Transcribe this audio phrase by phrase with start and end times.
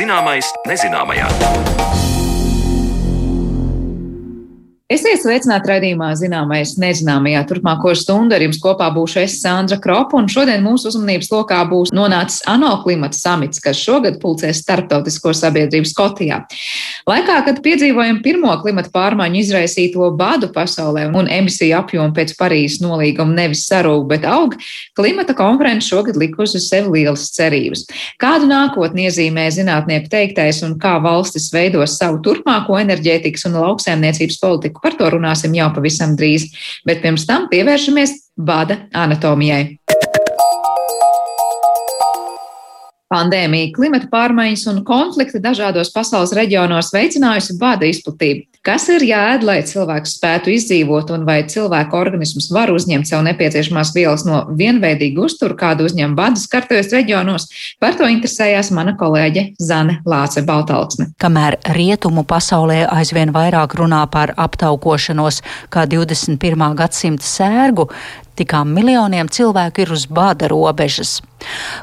[0.00, 1.26] Zināmais nezināmajā.
[4.90, 7.42] Esiet sveicināti raidījumā Zināmais nezināmajā.
[7.46, 11.92] Turpmāko stundu ar jums kopā būšu es Sandra Kropa, un šodien mūsu uzmanības lokā būs
[11.94, 16.40] nonācis ANO klimata samits, kas šogad pulcēs starptautisko sabiedrību Skotijā.
[17.08, 23.36] Laikā, kad piedzīvojam pirmo klimata pārmaiņu izraisīto badu pasaulē un emisiju apjomu pēc Parīzes nolīguma
[23.36, 24.56] nevis sarūk, bet aug,
[24.98, 27.86] klimata konference šogad likusi uz sevi lielas cerības.
[28.20, 34.84] Kādu nākotni iezīmē zinātnieku teiktais un kā valstis veidos savu turpmāko enerģētikas un lauksēmniecības politiku?
[34.84, 36.50] Par to runāsim jau pavisam drīz,
[36.84, 39.78] bet pirms tam pievēršamies bada anatomijai.
[43.10, 48.44] Pandēmija, klimata pārmaiņas un konflikti dažādos pasaules reģionos veicinājusi bada izplatību.
[48.62, 53.90] Kas ir jāēd, lai cilvēks spētu izdzīvot, un vai cilvēka organisms var uzņemt sev nepieciešamās
[53.96, 57.48] vielas no vienveidīga uztura, kādu uzņem badas kartajos reģionos?
[57.80, 61.08] Par to interesējās mana kolēģe Zane Lāce Baltalksne.
[61.24, 65.40] Kamēr rietumu pasaulē aizvien vairāk runā par aptaukošanos
[65.72, 66.68] kā 21.
[66.78, 67.88] gadsimta sērgu,
[68.38, 71.16] tikām miljoniem cilvēku ir uz bāda robežas.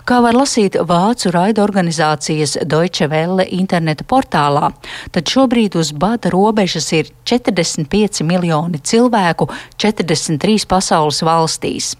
[0.07, 4.71] Kā var lasīt vācu raida organizācijas Deutsche Welle interneta portālā,
[5.11, 11.95] tad šobrīd uz bāda robežas ir 45 miljoni cilvēku 43 pasaules valstīs.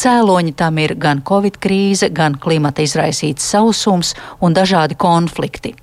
[0.00, 5.74] Cēloņi tam ir gan covid krīze, gan klimata izraisīts sausums un dažādi konflikti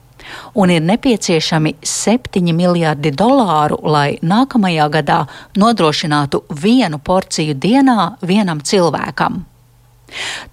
[0.53, 5.19] un ir nepieciešami 7 miljardi dolāru, lai nākamajā gadā
[5.57, 9.43] nodrošinātu vienu porciju dienā vienam cilvēkam.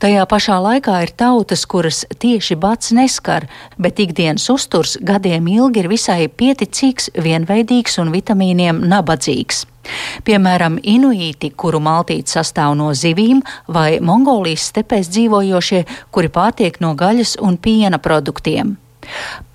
[0.02, 5.90] Tajā pašā laikā ir tautas, kuras tieši bats neskar, bet ikdienas uzturs gadiem ilgi ir
[5.92, 9.64] visai pieticīgs, vienveidīgs un vitamīniem nabadzīgs.
[10.26, 17.36] Piemēram, inuīti, kuru maltīte sastāv no zivīm, vai Mongolijas stepēs dzīvojošie, kuri pārtiek no gaļas
[17.42, 18.76] un piena produktiem.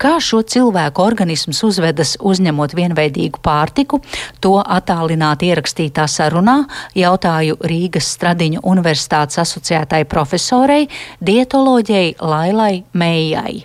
[0.00, 4.00] Kā šo cilvēku organisms uzvedas uzņemot vienveidīgu pārtiku,
[4.40, 6.62] to attālināti ierakstītā sarunā
[6.98, 10.88] jautāju Rīgas Stradiņu universitātes asociētai profesorei,
[11.20, 13.62] dietoloģijai Lailai Mējai.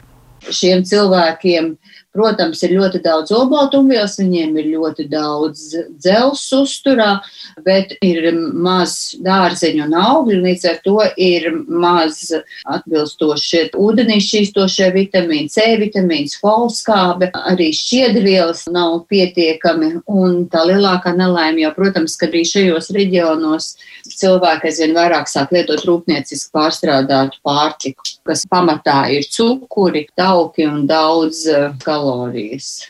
[0.47, 1.73] Šiem cilvēkiem
[2.15, 5.67] Protams, ir ļoti daudz obaltumvielas, viņiem ir ļoti daudz
[5.99, 7.19] dzels uzturā,
[7.65, 12.23] bet ir maz dārzeņu un augļu, līdz ar to ir maz
[12.65, 21.67] atbilstošie ūdenī šķīstošie vitamīni, C vitamīns, folskābe, arī šķiedrvielas nav pietiekami, un tā lielākā nelaime
[21.67, 23.69] jau, protams, ka arī šajos reģionos
[24.07, 31.45] cilvēki aizvien vairāk sāk lietot rūpnieciski pārstrādātu pārtiku, kas pamatā ir cukuri, tauki un daudz
[31.85, 32.87] kaloriju kalorijas.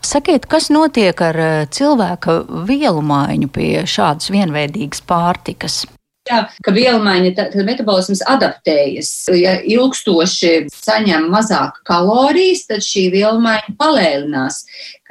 [0.00, 5.82] Sakiet, kas notiek ar eh, cilvēka vielu maiņu pie šādas vienveidīgas pārtikas?
[6.28, 9.08] Jā, ka vielmaiņa, tad metabolisms adaptējas.
[9.34, 14.60] Ja ilgstoši saņem mazāk kalorijas, tad šī vielmaiņa palēlinās,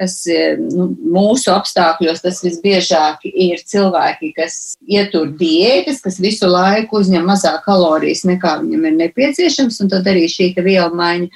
[0.00, 7.02] kas eh, nu, mūsu apstākļos tas visbiežāk ir cilvēki, kas ietur diētas, kas visu laiku
[7.02, 11.28] uzņem mazāk kalorijas nekā viņam ir nepieciešams, un tad arī šī vielmaiņa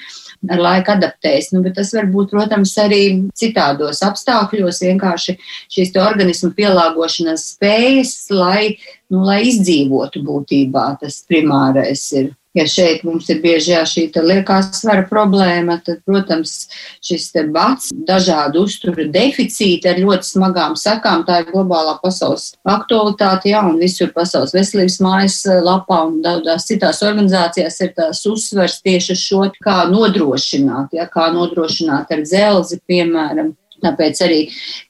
[0.50, 1.50] ar laiku adaptējas.
[1.54, 3.02] Nu, tas var būt, protams, arī
[3.36, 5.36] citādos apstākļos, vienkārši
[5.72, 8.76] šīs organismu pielāgošanās spējas, lai,
[9.12, 10.86] nu, lai izdzīvotu būtībā.
[11.02, 16.68] Tas primārais ir ja šeit mums ir bieži jā, šī liekā svara problēma, tad, protams,
[17.04, 23.64] šis bats, dažādu uzturu deficīti ar ļoti smagām sakām, tā ir globālā pasaules aktualitāte, jā,
[23.66, 29.44] un visur pasaules veselības mājas lapā un daudzās citās organizācijās ir tās uzsvers tieši šo,
[29.64, 34.40] kā nodrošināt, ja, kā nodrošināt ar dzelzi, piemēram, Tāpēc arī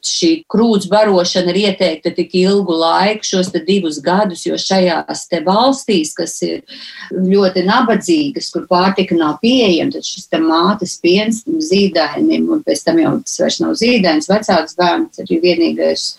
[0.04, 6.36] šī krūts barošana ir ieteikta tik ilgu laiku, šos divus gadus, jo šajās valstīs, kas
[6.46, 6.62] ir
[7.10, 13.16] ļoti nabadzīgas, kur pārtika nav pieejama, tad šis mātes piens zīdainim, un pēc tam jau
[13.22, 16.10] tas vairs nav zīdains, vecāks bērns arī vienīgais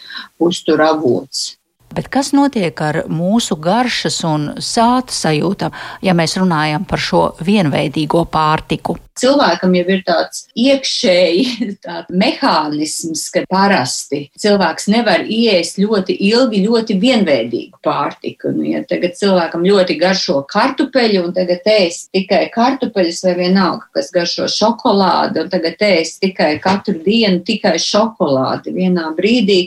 [0.44, 1.54] uztur avots.
[1.96, 5.70] Bet kas notiek ar mūsu garšas un sāta sajūta,
[6.04, 8.98] ja mēs runājam par šo vienveidīgo pārtiku?
[9.16, 16.98] Cilvēkam jau ir tāds iekšēji tāds mehānisms, ka parasti cilvēks nevar iest ļoti ilgi, ļoti
[17.00, 18.52] vienveidīgu pārtiku.
[18.56, 24.12] Nu, ja tagad cilvēkam ļoti garšo kartupeļu, un tagad ēst tikai kartupeļus, vai vienalga, kas
[24.16, 28.76] garšo šokolādi, un tagad ēst tikai katru dienu tikai šokolādi.
[28.76, 29.62] Vienā brīdī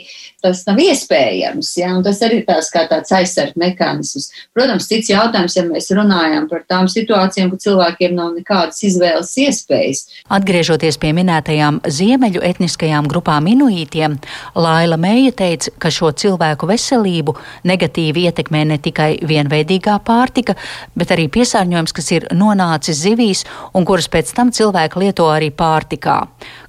[0.44, 1.72] tas nav iespējams.
[1.80, 1.94] Ja?
[1.96, 4.28] Un tas arī tās kā tāds aizsardz mehānisms.
[4.56, 10.04] Protams, cits jautājums, ja mēs runājam par tām situācijām, ka cilvēkiem nav nekādas izvēles iespējas.
[10.34, 14.18] Atgriežoties pie minētajām ziemeļu etniskajām grupām inuītiem,
[14.58, 17.34] Laila Mēja teica, ka šo cilvēku veselību
[17.68, 20.56] negatīvi ietekmē ne tikai vienveidīgā pārtika,
[20.98, 23.44] bet arī piesārņojums, kas ir nonācis zivīs
[23.74, 26.20] un kuras pēc tam cilvēki lieto arī pārtikā,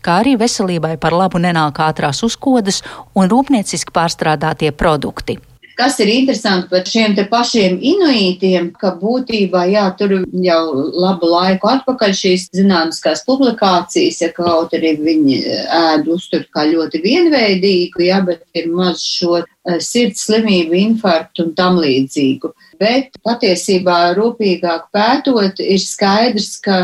[0.06, 2.84] kā arī veselībai par labu nenāk ātrās uzkodas
[3.16, 5.40] un rūpnieciski pārstrādātie produkti.
[5.80, 10.12] Kas ir interesanti par šiem te pašiem inuītiem, ka būtībā, jā, tur
[10.44, 15.38] jau labu laiku atpakaļ šīs zinātniskās publikācijas, ja kaut arī viņi
[15.78, 21.56] ēd uztur kā ļoti vienveidīgu, jā, bet ir maz šo eh, sirds slimību, infarktu un
[21.56, 22.52] tam līdzīgu.
[22.80, 26.78] Bet patiesībā rūpīgāk pētot, ir skaidrs, ka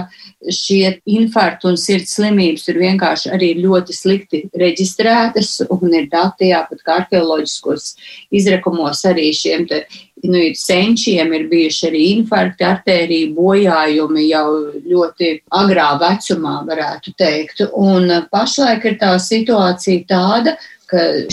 [0.51, 6.83] šie infarkti un sirds slimības ir vienkārši arī ļoti slikti reģistrētas un ir dati, jāpat
[6.86, 7.94] kā arheoloģiskos
[8.36, 9.86] izrakumos arī šiem te
[10.25, 14.47] nu, ir senčiem ir bijuši arī infarkti, artēriju bojājumi jau
[14.92, 17.65] ļoti agrā vecumā, varētu teikt.
[17.71, 20.75] Un pašlaik ir tā situācija tāda, ka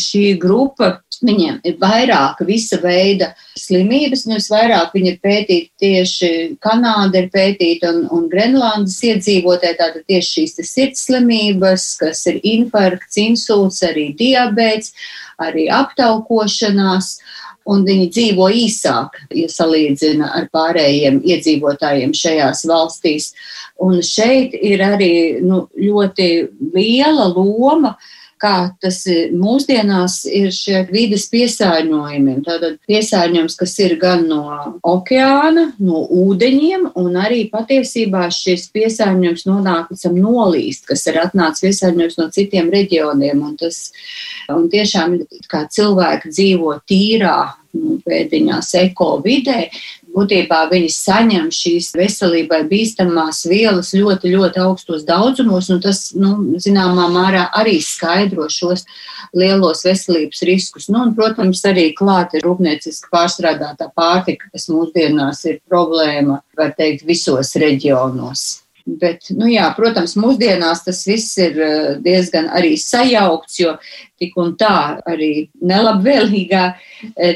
[0.00, 3.28] šī grupa Viņiem ir vairāk visa veida
[3.58, 6.30] slimības, un visvairāk viņi ir pētīti tieši
[6.62, 13.20] Kanāda ir pētīta un, un Grenlandes iedzīvotāji, tātad tieši šīs sirds slimības, kas ir infarkts,
[13.22, 14.92] insults, arī diabēts,
[15.42, 17.16] arī aptaukošanās.
[17.70, 23.28] Un viņi dzīvo īsāk, ja salīdzina ar pārējiem iedzīvotājiem šajās valstīs.
[23.78, 25.12] Un šeit ir arī
[25.46, 26.26] nu, ļoti
[26.74, 28.08] liela loma uh,
[28.42, 28.98] kā tas
[29.36, 32.36] mūsdienās ir šie vides piesārņojumi.
[32.46, 34.42] Tātad piesārņojums, kas ir gan no
[34.86, 42.18] okeāna, no ūdeņiem, un arī patiesībā šis piesārņojums nonāk līdz nolīst, kas ir atnācis piesārņojums
[42.20, 43.42] no citiem reģioniem.
[43.46, 43.82] Un tas
[44.52, 47.36] un tiešām kā cilvēki dzīvo tīrā
[47.78, 49.68] nu, pēdiņās eko vidē,
[50.12, 57.08] būtībā viņi saņem šīs veselībai bīstamās vielas ļoti, ļoti augstos daudzumos, un tas, nu, zināmā
[57.12, 58.86] mērā arī skaidro šos
[59.36, 60.88] lielos veselības riskus.
[60.92, 67.06] Nu, un, protams, arī klāt ir rūpnieciski pārstrādātā pārtika, kas mūsdienās ir problēma, var teikt,
[67.08, 68.62] visos reģionos.
[68.82, 73.76] Bet, nu jā, protams, mūsdienās tas viss ir eh, diezgan arī sajaukts, jo
[74.22, 76.62] tik un tā arī nelabvēlīgā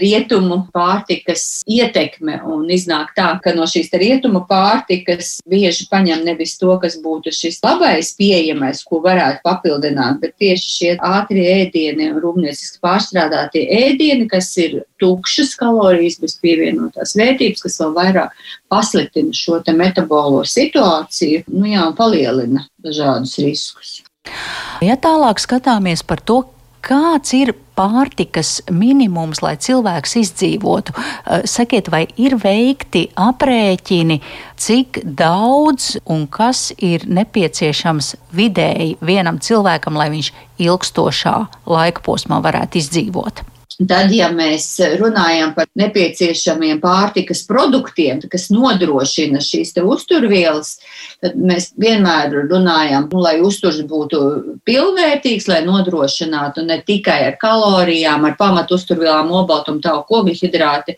[0.00, 6.70] rietumu pārtikas ietekme un iznāk tā, ka no šīs rietumu pārtikas bieži paņem nevis to,
[6.82, 13.66] kas būtu šis labais pieejamais, ko varētu papildināt, bet tieši šie ātrie ēdieni rūpnieciski pārstrādātie
[13.80, 21.46] ēdieni, kas ir tukšas kalorijas bez pievienotās vērtības, kas vēl vairāk pasliktina šo metabolo situāciju,
[21.52, 23.96] nu jā, un palielina dažādus riskus.
[24.84, 26.42] Ja tālāk skatāmies par to,
[26.86, 30.94] kāds ir pārtikas minimums, lai cilvēks izdzīvotu?
[30.96, 34.20] Eh, sakiet, vai ir veikti aprēķini,
[34.56, 41.36] cik daudz un kas ir nepieciešams vidēji vienam cilvēkam, lai viņš ilgstošā
[41.66, 43.55] laika posmā varētu izdzīvot?
[43.76, 50.78] Tad, ja mēs runājam par nepieciešamiem pārtikas produktiem, kas nodrošina šīs uzturvielas,
[51.20, 54.20] tad mēs vienmēr runājam, nu, lai uzturs būtu
[54.64, 60.96] pilnvērtīgs, lai nodrošinātu ne tikai ar kalorijām, ar pamatu uzturvielām, obaltumu, tauku, ogļhidrāti,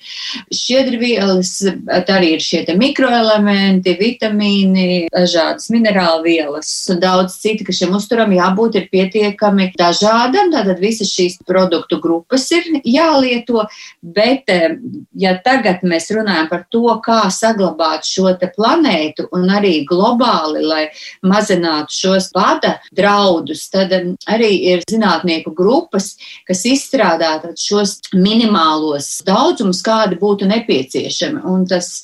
[0.55, 1.53] šķiedrvielas,
[1.91, 8.31] bet arī ir šie mikroelementi, vitamīni, dažādas minerālu vielas un daudz citu, ka šim uzturam
[8.39, 13.65] jābūt ir pietiekami dažādam, tātad visas šīs produktu grupas ir jālieto,
[14.03, 14.77] bet eh,
[15.19, 20.83] ja tagad mēs runājam par to, kā saglabāt šo planētu un arī globāli, lai
[21.27, 26.15] mazinātu šos bada draudus, tad eh, arī ir zinātnieku grupas,
[26.49, 31.43] kas izstrādā šos minimālos daudzumus, kādi būtu nepieciešami.
[31.49, 32.03] Un tas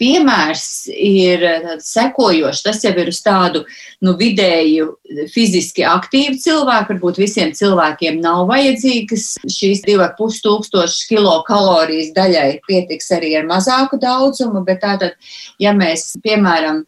[0.00, 2.64] piemērs ir eh, sekojošs.
[2.66, 3.64] Tas jau ir uz tādu
[4.04, 4.94] nu, vidēju
[5.32, 6.94] fiziski aktīvu cilvēku.
[6.94, 14.64] Varbūt visiem cilvēkiem nav vajadzīgas šīs 2,5 tūkstoši kilokalorijas daļai pietiks arī ar mazāku daudzumu,
[14.66, 15.16] bet tātad,
[15.62, 16.82] ja mēs, piemēram,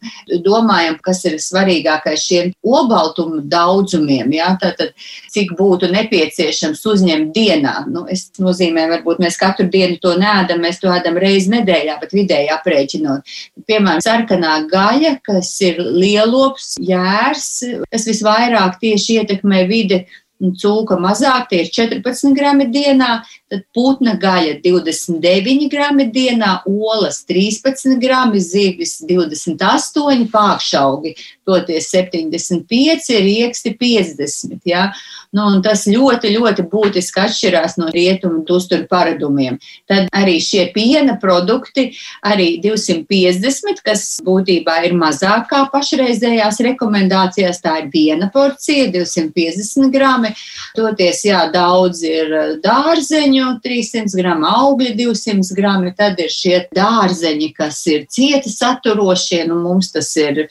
[0.45, 4.93] domājam, kas ir svarīgākais šiem obaltumu daudzumiem, jā, tātad,
[5.33, 10.81] cik būtu nepieciešams uzņemt dienā, nu, es nozīmē, varbūt mēs katru dienu to nēdam, mēs
[10.81, 13.35] to ēdam reizi nedēļā, bet vidēji aprēķinot.
[13.69, 17.47] Piemēram, sarkanā gaļa, kas ir lielops, jērs,
[17.93, 20.03] kas visvairāk tieši ietekmē vidi
[20.43, 23.21] cūka mazāk, tie ir 14 grami dienā,
[23.53, 31.13] tad putna gaļa 29 grami dienā, olas 13 grami, zivis 28, pākšaugi
[31.45, 34.57] toties 75, rieksti 50.
[34.65, 34.87] Ja?
[35.33, 39.59] Nu, tas ļoti, ļoti būtiski atšķirās no rietumu uzturu paradumiem.
[39.89, 41.87] Tad arī šie piena produkti,
[42.25, 50.33] arī 250, kas būtībā ir mazāk kā pašreizējās rekomendācijās, tā ir viena porcija, 250 grami.
[50.77, 52.33] Toties, jā, daudz ir
[52.63, 59.59] dārzeņu, 300 gramu augļu, 200 grami, tad ir šie dārzeņi, kas ir cieti saturošie, nu
[59.63, 60.45] mums tas ir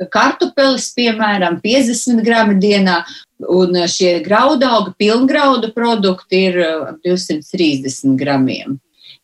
[0.00, 3.02] kartupeļus, piemēram, 50 gramu dienā,
[3.52, 6.60] un šie graudaugi, pilngraudu produkti ir
[7.04, 8.78] 230 gramiem.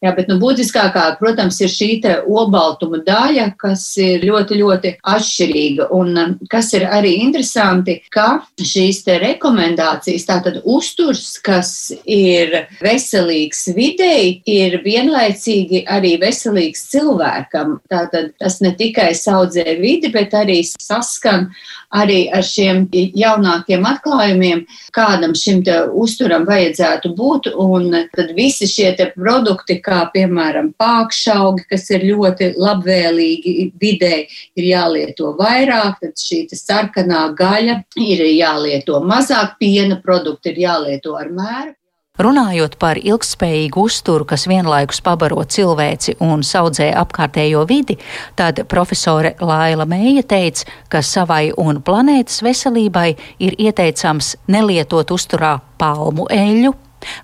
[0.05, 1.87] Jā, bet nu, būtiskākā, protams, ir šī
[2.29, 5.87] olbaltuma daļa, kas ir ļoti, ļoti atšķirīga.
[5.97, 11.71] Un um, kas ir arī interesanti, ka šīs rekomendācijas, tātad uzturs, kas
[12.05, 12.53] ir
[12.85, 17.79] veselīgs videi, ir vienlaicīgi arī veselīgs cilvēkam.
[17.89, 21.49] Tātad tas ne tikai saudzē vidi, bet arī saskan
[21.97, 24.65] arī ar šiem jaunākiem atklājumiem,
[24.97, 25.63] kādam šim
[25.97, 27.51] uzturam vajadzētu būt.
[27.57, 34.27] Un tad visi šie produkti, kā piemēram pākšaugi, kas ir ļoti labvēlīgi vidē,
[34.57, 41.33] ir jālieto vairāk, tad šī sarkanā gaļa ir jālieto mazāk, piena produkti ir jālieto ar
[41.33, 41.75] mēru.
[42.17, 47.99] Runājot par ilgspējīgu uzturu, kas vienlaikus pabaro cilvēci un saudzē apkārtējo vidi,
[48.39, 53.11] tad profesore Laila Mēja teica, ka savai un planētas veselībai
[53.45, 56.73] ir ieteicams nelietot uzturā palmu eļļu,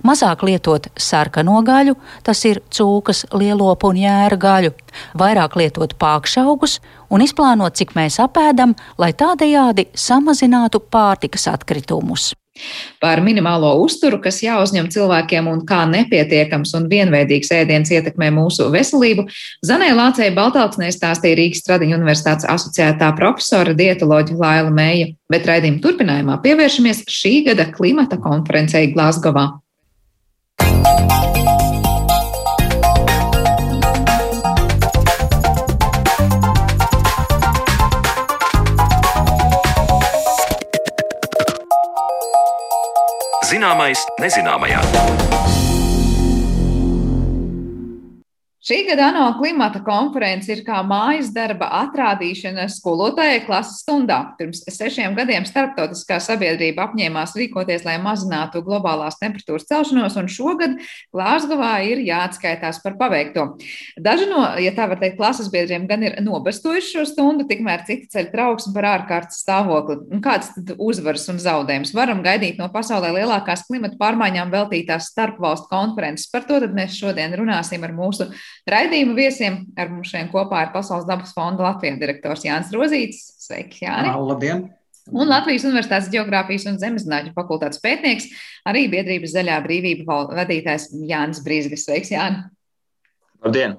[0.05, 4.75] mazāk lietot sarkano gaļu, tas ir cūkas, lielopu un jēra gaļu,
[5.17, 12.35] vairāk lietot pākšaugus un izplānot, cik mēs apēdam, lai tādējādi samazinātu pārtikas atkritumus.
[13.03, 19.27] Par minimālo uzturu, kas jāuzņem cilvēkiem un kā nepietiekams un vienveidīgs ēdiens ietekmē mūsu veselību,
[19.67, 26.39] Zanē Lācēja Baltāksnē stāstīja Rīgas Tradiņu universitātes asociētā profesora dietoloģa Laila Mēja, bet raidījuma turpinājumā
[26.45, 29.62] pievēršamies šī gada klimata konferencei Glasgovā.
[43.53, 45.32] Zināmais nezināmajā.
[48.73, 54.17] Šī gada ANO klimata konference ir kā mājas darba atrādīšana skolotājai klases stundā.
[54.39, 60.79] Pirms sešiem gadiem starptautiskā sabiedrība apņēmās rīkoties, lai mazinātu globālās temperatūras celšanos, un šogad
[61.13, 63.45] Glāzgovā ir jāatskaitās par paveikto.
[64.01, 68.09] Daži no, ja tā var teikt, klases biedriem gan ir nobestojuši šo stundu, tikmēr citi
[68.17, 69.99] ceļ trauksmi par ārkārtas stāvokli.
[70.17, 75.69] Un kāds tad uzvaras un zaudējums varam gaidīt no pasaulē lielākās klimata pārmaiņām veltītās starpvalstu
[75.69, 76.33] konferences?
[76.33, 78.31] Par to mēs šodien runāsim ar mūsu
[78.71, 83.25] Raidījuma viesiem ar mums šodien kopā ir Pasaules dabas fonda Latvijas direktors Jānis Rozīts.
[83.43, 84.13] Sveiki, Jāni!
[84.29, 84.69] Labdien!
[85.11, 88.29] Un Latvijas Universitātes Geogrāfijas un Zemeszinātņu fakultātes pētnieks,
[88.71, 91.89] arī biedrības zaļā brīvība vadītājs Jānis Brīsgas.
[91.89, 92.45] Sveiks, Jāni!
[93.43, 93.75] Labdien!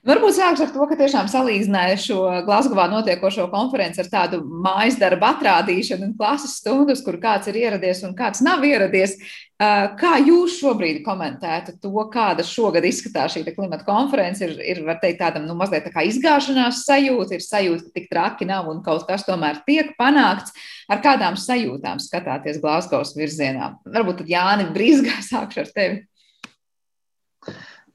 [0.00, 5.26] Varbūt sākšu ar to, ka tiešām salīdzināju šo Glasgowā notiekošo konferenci ar tādu mājas darbu
[5.28, 9.18] atrādīšanu un klases stundas, kur kāds ir ieradies un kāds nav ieradies.
[9.60, 14.40] Kā jūs šobrīd komentētu to, kāda šogad izskatās šī klimata konference?
[14.40, 18.08] Ir, ir var teikt, tādam nu, mazliet tā kā izgāšanās sajūta, ir sajūta, ka tik
[18.08, 20.56] traki nav un kaut kas tomēr tiek panākts.
[20.88, 23.74] Ar kādām sajūtām skatāties Glasgows virzienā?
[23.84, 26.06] Varbūt tad Jāni Brīsgā sākšu ar tevi.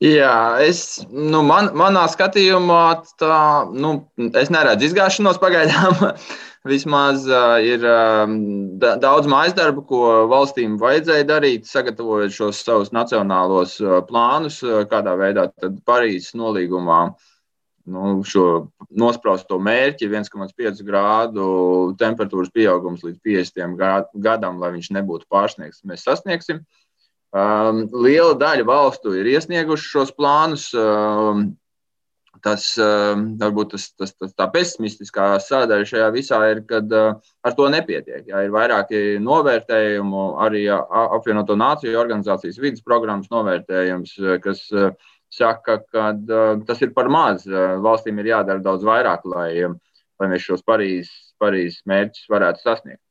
[0.03, 2.81] Jā, es, nu, man, manā skatījumā,
[3.21, 3.37] tā,
[3.71, 3.93] nu,
[4.35, 5.95] es neredzu izgāšanos pagaidām.
[6.65, 8.25] Vismaz uh, ir uh,
[8.81, 9.99] daudz mājas darbu, ko
[10.31, 15.45] valstīm vajadzēja darīt, sagatavojot šos savus nacionālos uh, plānus, uh, kādā veidā
[15.85, 17.03] Parīzes nolīgumā
[17.93, 18.47] nu, šo
[18.89, 21.45] nospraustu mērķi 1,5 grādu
[22.01, 23.21] temperatūras pieaugums līdz
[23.53, 26.65] 50 gadam, lai viņš nebūtu pārsniegts, mēs sasniegsim.
[26.65, 26.84] Uh,
[27.35, 30.69] Um, liela daļa valstu ir iesnieguši šos plānus.
[30.79, 31.49] Um,
[32.45, 37.57] tas, um, varbūt tas, tas, tas tā pesimistiskā sadaļa šajā visā ir, ka uh, ar
[37.57, 38.23] to nepietiek.
[38.29, 44.15] Jā, ir vairāki novērtējumi, arī apvienoto nāciju organizācijas vidas programmas novērtējums,
[44.45, 44.93] kas uh,
[45.33, 47.43] saka, ka uh, tas ir par maz.
[47.49, 49.49] Uh, valstīm ir jādara daudz vairāk, lai,
[50.21, 53.04] lai mēs šos Parīzes, Parīzes mērķus varētu sasniegt.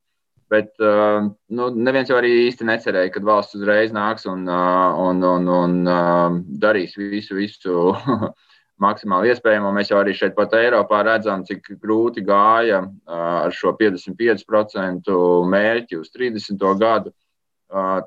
[0.54, 1.26] Bet uh,
[1.58, 5.78] nu, neviens jau arī īsti necerēja, ka valsts uzreiz nāks un, uh, un, un, un
[5.90, 7.90] uh, darīs visu, visu
[8.84, 9.72] maksimāli iespējamo.
[9.74, 15.10] Mēs jau arī šeit, pat Eiropā, redzam, cik grūti gāja ar šo 55%
[15.54, 16.64] mērķi uz 30.
[16.80, 17.14] gadu.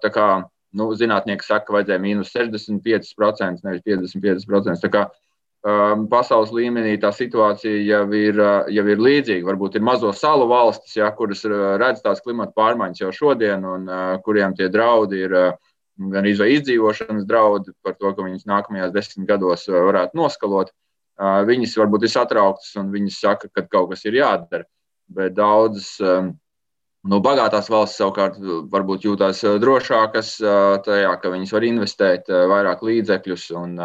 [0.04, 0.28] Tā kā
[0.78, 5.08] nu, zinātnieki saka, ka vajadzēja mīnus 65%, nevis 55%.
[5.68, 9.44] Um, pasaules līmenī tā situācija jau ir, uh, jau ir līdzīga.
[9.50, 13.90] Varbūt ir mazo salu valstis, ja, kuras uh, redz tās klimata pārmaiņas jau šodien, un
[13.90, 15.58] uh, kuriem tie draudi ir uh,
[16.14, 20.72] gan izdzīvošanas draudi par to, ka viņas nākamajās desmit gados uh, varētu noskalot.
[21.18, 24.70] Uh, viņas varbūt ir satrauktas un viņas saka, ka kaut kas ir jādara.
[25.12, 26.36] Bet daudzas um,
[27.08, 28.36] Nu, bagātās valsts savukārt
[28.68, 30.32] varbūt jūtas drošākas
[30.84, 33.78] tajā, ka viņas var investēt vairāk līdzekļus, un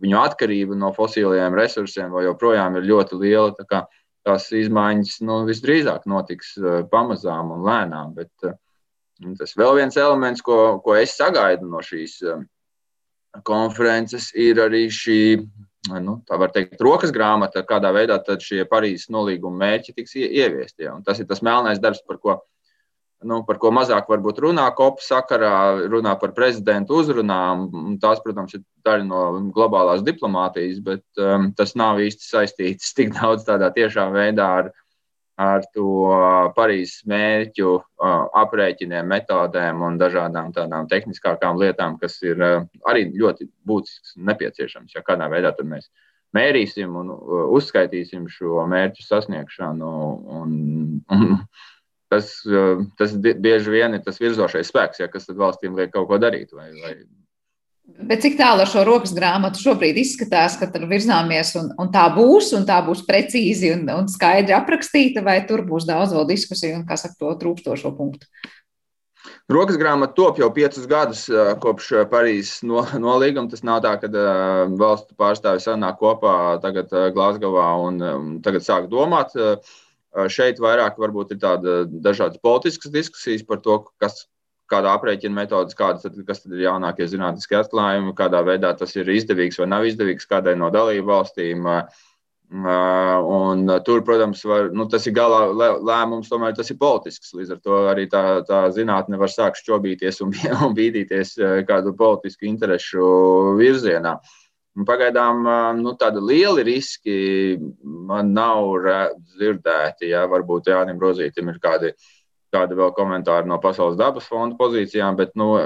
[0.00, 3.66] viņu atkarība no fosiliem resursiem joprojām ir ļoti liela.
[3.68, 3.84] Tā
[4.26, 6.54] tās izmaiņas nu, visdrīzāk notiks
[6.92, 8.14] pamazām un lēnām.
[8.16, 8.30] Bet
[9.40, 12.20] tas vēl viens elements, ko, ko es sagaidu no šīs
[13.46, 15.20] konferences, ir arī šī
[16.04, 20.84] nu, tā var teikt, rokas grāmata, kādā veidā šie Parīzes nolīguma mērķi tiks ieviesti.
[20.84, 20.98] Ja.
[21.06, 22.36] Tas ir tas melnais darbs, par ko
[23.26, 25.52] nu, par ko mazāk varbūt runā kopu sakarā,
[25.92, 27.66] runā par prezidentu uzrunām.
[28.02, 29.22] Tās, protams, ir daļa no
[29.54, 34.70] globālās diplomātijas, bet um, tas nav īsti saistīts tik daudz tādā tiešā veidā ar,
[35.40, 36.10] ar to
[36.56, 43.50] Parīzes mērķu uh, aprēķiniem, metodēm un dažādām tādām tehniskākām lietām, kas ir uh, arī ļoti
[43.68, 45.90] būtisks un nepieciešams, ja kādā veidā mēs
[46.36, 49.92] mērīsim un uh, uzskaitīsim šo mērķu sasniegšanu.
[50.40, 50.56] Un,
[51.10, 51.38] un,
[52.10, 52.34] tas,
[52.98, 56.52] tas bieži vien ir tas virzošais spēks, ja, kas valstīm liek kaut ko darīt.
[56.56, 56.94] Vai, vai...
[58.10, 62.06] Bet cik tālu ar šo rokas grāmatu šobrīd izskatās, ka tur virzāmies un, un tā
[62.14, 66.80] būs, un tā būs precīzi un, un skaidri aprakstīta, vai tur būs daudz vēl diskusiju
[66.80, 68.30] un, kā saka, to trūkstošo punktu?
[69.50, 71.24] Rokas grāmata top jau piecus gadus
[71.60, 73.50] kopš Parīzes nolīguma.
[73.50, 74.08] Tas nav tā, ka
[74.78, 78.00] valstu pārstāvji sanāk kopā tagad Glasgowā un
[78.44, 79.34] tagad sāk domāt.
[79.34, 79.58] Uh,
[80.10, 84.24] Šeit vairāk varbūt ir tāda dažādas politiskas diskusijas par to, kas,
[84.70, 89.60] kādā aprēķina metodas, kādas tad, tad ir jaunākie zinātniskie atklājumi, kādā veidā tas ir izdevīgs
[89.60, 91.70] vai nav izdevīgs kādai no dalību valstīm.
[92.50, 97.30] Un tur, protams, var, nu, tas ir galā lēmums, tomēr tas ir politisks.
[97.38, 100.34] Līdz ar to arī tā, tā zinātne var sākt šķobīties un,
[100.66, 101.36] un bīdīties
[101.70, 103.06] kādu politisku interesu
[103.60, 104.18] virzienā.
[104.18, 104.39] Uh,
[104.86, 105.42] Pagaidām
[105.80, 107.14] nu, tādi lieli riski
[107.82, 108.86] man nav
[109.34, 110.12] dzirdēti.
[110.12, 111.90] Jā, varbūt Jānis Rozītam ir kādi,
[112.54, 115.56] kādi vēl komentāri no Pasaules dabas fonda pozīcijām, bet nu,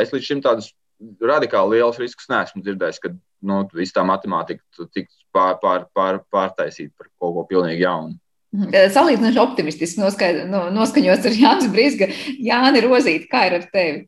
[0.00, 0.72] es līdz šim tādus
[1.20, 3.12] radikāli lielus riskus neesmu dzirdējis, ka
[3.44, 8.16] nu, viss tā matemātika tiks pār, pār, pār, pārtaisīta par kaut ko pilnīgi jaunu.
[8.54, 12.08] Salīdzinoši optimistiski noskaņots ar Jānis Brīsku.
[12.38, 14.04] Jāni Rozīti, kā ir ar tevi?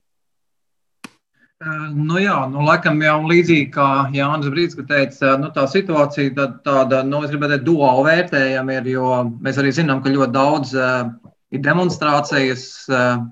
[1.64, 6.98] Nu jā, nu, laikam jau līdzīgi kā Jānis Brīsīs teica, nu, tā situācija tā, tāda,
[7.00, 11.62] nu, es gribētu teikt, duāli vērtējama ir, jo mēs arī zinām, ka ļoti daudz ir
[11.64, 12.66] demonstrācijas,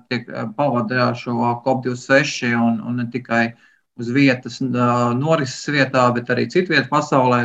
[0.09, 3.43] tiek pavadīja šo COP26 un, un ne tikai
[4.01, 4.57] uz vietas,
[5.21, 7.43] norises vietā, bet arī citvietā pasaulē,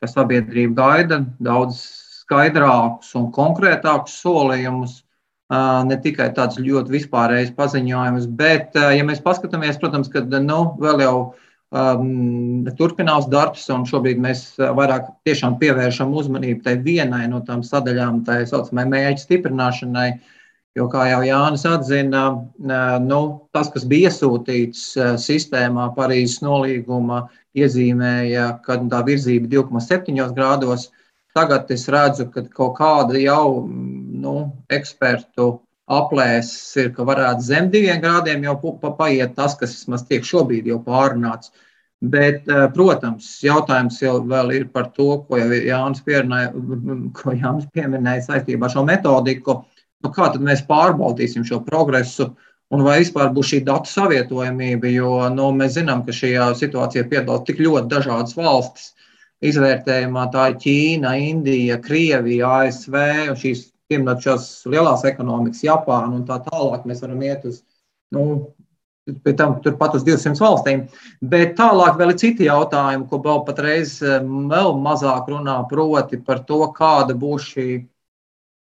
[0.00, 1.84] ka sabiedrība gaida daudz
[2.24, 5.02] skaidrākus un konkrētākus solījumus
[5.88, 11.16] ne tikai tāds ļoti vispārējs paziņojums, bet, ja mēs paskatāmies, protams, ka nu, vēl jau
[11.74, 18.22] um, turpinās darbs, un šobrīd mēs vairāk tiešām pievēršam uzmanību tai vienai no tām sadaļām,
[18.28, 20.08] tā saucamai mēģi stiprināšanai.
[20.74, 22.24] Jo, kā jau Jānis atzina,
[23.04, 23.18] nu,
[23.54, 24.88] tas, kas bija iesūtīts
[25.22, 30.88] sistēmā Parīzes nolīguma, iezīmēja, ka tā virzība 2,7 grādos.
[31.34, 33.62] Tagad es redzu, ka kaut kāda jau
[34.24, 34.34] nu,
[34.72, 35.52] ekspertu
[35.92, 40.68] aplēses ir, ka varētu zem diviem grādiem jau pa, paiet tas, kas vismaz tiek šobrīd
[40.70, 41.52] jau pārunāts.
[42.04, 44.18] Bet, eh, protams, jautājums jau
[44.52, 46.02] ir par to, ko jau Jānis,
[47.16, 49.64] ko Jānis pieminēja saistībā ar šo metodiku.
[50.04, 52.34] Nu, kā tad mēs pārbaudīsim šo progresu
[52.70, 54.90] un vai vispār būs šī datu savietojamība?
[54.92, 58.92] Jo nu, mēs zinām, ka šajā situācijā piedalās tik ļoti dažādas valstis.
[59.44, 62.96] Izvērtējumā tā ir Ķīna, Indija, Krievija, ASV
[63.40, 67.62] šīs pieminot šās lielās ekonomikas, Japānu un tā tālāk, mēs varam iet uz,
[68.14, 68.26] nu,
[69.06, 70.84] pēc tam turpat uz 200 valstīm.
[71.22, 76.64] Bet tālāk vēl ir citi jautājumi, ko vēl patreiz vēl mazāk runā, proti par to,
[76.76, 77.68] kāda būs šī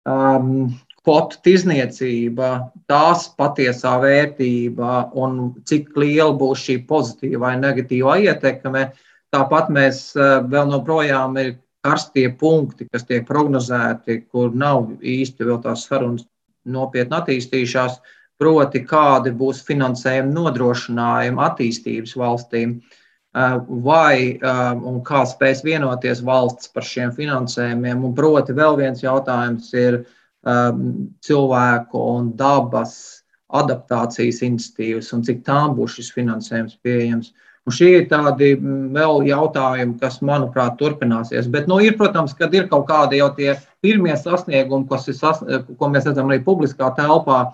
[0.06, 2.50] um, kvotu tirzniecība,
[2.90, 8.90] tās patiesā vērtība un cik liela būs šī pozitīvā vai negatīvā ietekme.
[9.32, 15.60] Tāpat mēs eh, vēl joprojām ir karstie punkti, kas tiek prognozēti, kur nav īsti vēl
[15.64, 16.26] tās sarunas
[16.64, 17.98] nopietni attīstījušās,
[18.42, 26.70] proti, kādi būs finansējuma nodrošinājumi attīstības valstīm, eh, vai eh, un kā spēs vienoties valsts
[26.74, 28.04] par šiem finansējumiem.
[28.04, 30.82] Un proti, vēl viens jautājums ir eh,
[31.22, 37.32] cilvēku un dabas adaptācijas iniciatīvas un cik tām būs šis finansējums pieejams.
[37.62, 41.46] Un šie ir tādi mm, vēl jautājumi, kas, manuprāt, turpināsies.
[41.52, 43.52] Bet, nu, ir, protams, kad ir kaut kādi jau tie
[43.84, 45.44] pirmie sasniegumi, sas,
[45.78, 47.44] ko mēs redzam arī publiskā telpā,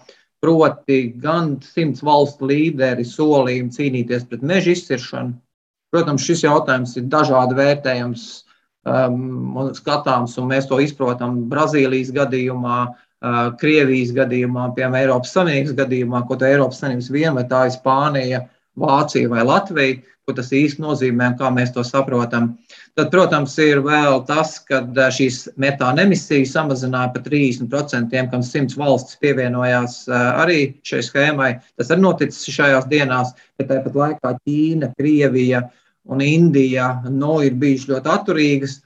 [0.40, 5.36] proti, gan simts valstu līderi solījumi cīnīties pret meža izciršanu.
[5.92, 8.24] Protams, šis jautājums ir dažādi vērtējams
[8.88, 15.74] um, un skatāms, un mēs to izprotam Brazīlijas gadījumā, uh, Krievijas gadījumā, piemēram, Eiropas Savienības
[15.80, 18.44] gadījumā, ko Eiropas Savienības viena vai tā ir Spānija,
[18.78, 22.50] Vācija vai Latvija, ko tas īsti nozīmē un kā mēs to saprotam.
[22.98, 24.82] Tad, protams, ir vēl tas, ka
[25.14, 31.52] šīs metāna emisijas samazināja par 30%, kam 100 valstis pievienojās arī šai schēmai.
[31.78, 35.62] Tas ir noticis šajās dienās, bet tāpat laikā Ķīna, Krievija,
[36.10, 38.76] un Indija nu, ir bijušas ļoti atturīgas.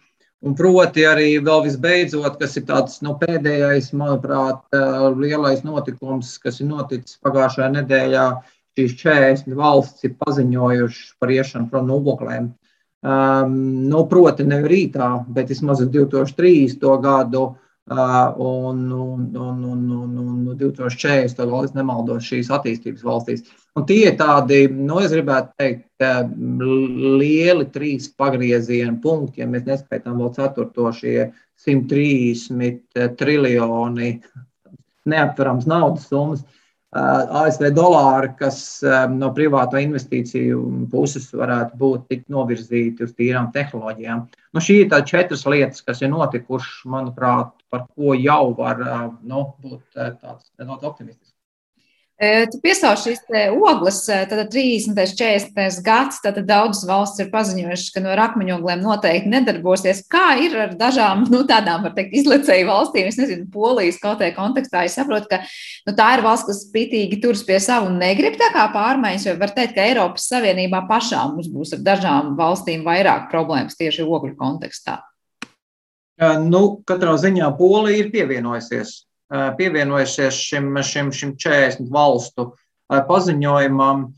[0.43, 4.65] Un proti, arī vēl visbeidzot, kas ir tāds nu, pēdējais, manuprāt,
[5.15, 8.25] lielais notikums, kas ir noticis pagājušajā nedēļā,
[8.79, 12.53] šīs 40 valstis ir paziņojušas par iešanu prom no oglēm.
[13.03, 13.57] Um,
[13.91, 16.87] nu, proti, ne rītā, bet vismaz 2030.
[17.03, 17.49] gadu
[17.91, 21.35] un, un, un, un, un, un 2040.
[21.43, 23.43] gadā, es nemaldos, šīs attīstības valstīs.
[23.75, 25.89] Un tie ir tādi, nu, es gribētu teikt,
[27.19, 31.33] lieli trīs pagrieziena punkti, ja mēs neskaitām vēl ceturto šie
[31.67, 34.15] 130 triljoni
[35.09, 36.45] neaptverams naudas summas.
[36.93, 38.57] ASV dolāri, kas
[39.09, 40.59] no privāto investīciju
[40.93, 44.27] puses varētu būt tik novirzīti uz tīrām tehnoloģijām.
[44.53, 48.83] Nu, šī ir tā četras lietas, kas ir notikušas, manuprāt, par ko jau var
[49.25, 51.22] nu, būt tāds nedaudz optimistisks.
[52.23, 54.93] Tu piesauc šīs ogles, tad 30.
[54.93, 55.81] un 40.
[55.83, 60.05] gads, tad daudzas valsts ir paziņojušas, ka no akmeņogliem noteikti nedarbosies.
[60.13, 63.11] Kā ir ar dažām nu, tādām, var teikt, izlecēju valstīm?
[63.11, 64.85] Es nezinu, polijas kaut kādā kontekstā.
[64.87, 68.53] Es saprotu, ka nu, tā ir valsts, kas spitīgi turas pie savu un negrib tā
[68.55, 73.33] kā pārmaiņas, jo var teikt, ka Eiropas Savienībā pašām mums būs ar dažām valstīm vairāk
[73.35, 75.01] problēmas tieši ogļu kontekstā.
[76.47, 79.01] Nu, katrā ziņā Polija ir pievienojusies
[79.33, 82.53] pievienojušies šim, šim, šim 40 valstu
[82.93, 84.11] paziņojumam.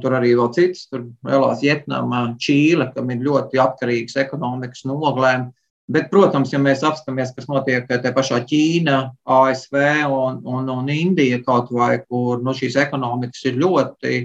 [0.00, 5.48] Tur arī vēl citas, tur vēlās Vietnama, Čīle, kam ir ļoti atkarīgas ekonomikas no oglēm.
[5.90, 11.40] Bet, protams, ja mēs apskatāmies, kas notiek te pašā Ķīnā, ASV un, un, un Indija,
[11.42, 14.20] kaut vai kur nu, šīs ekonomikas ir ļoti,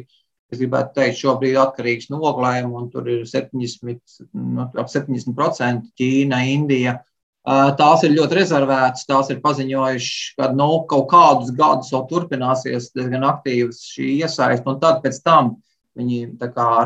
[0.54, 3.98] es gribētu teikt, šobrīd atkarīgas no oglēm, un tur ir 70,
[4.38, 7.00] nu, ap 70% Ķīna, Indija,
[7.46, 13.28] Tās ir ļoti rezervētas, tās ir paziņojušas, ka nu, kaut kādus gadus vēl turpināsies diezgan
[13.28, 15.52] aktīvas šī iesaiste, un tad pēc tam
[15.96, 16.24] viņi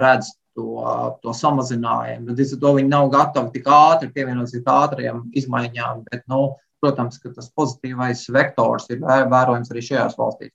[0.03, 0.83] redz to,
[1.23, 2.35] to samazinājumu.
[2.35, 7.51] Līdz ar to viņi nav gatavi tik ātri pievienoties ātriem izmaiņām, bet, nu, protams, tas
[7.55, 10.51] pozitīvais vektors ir vērojams arī šajās valstīs.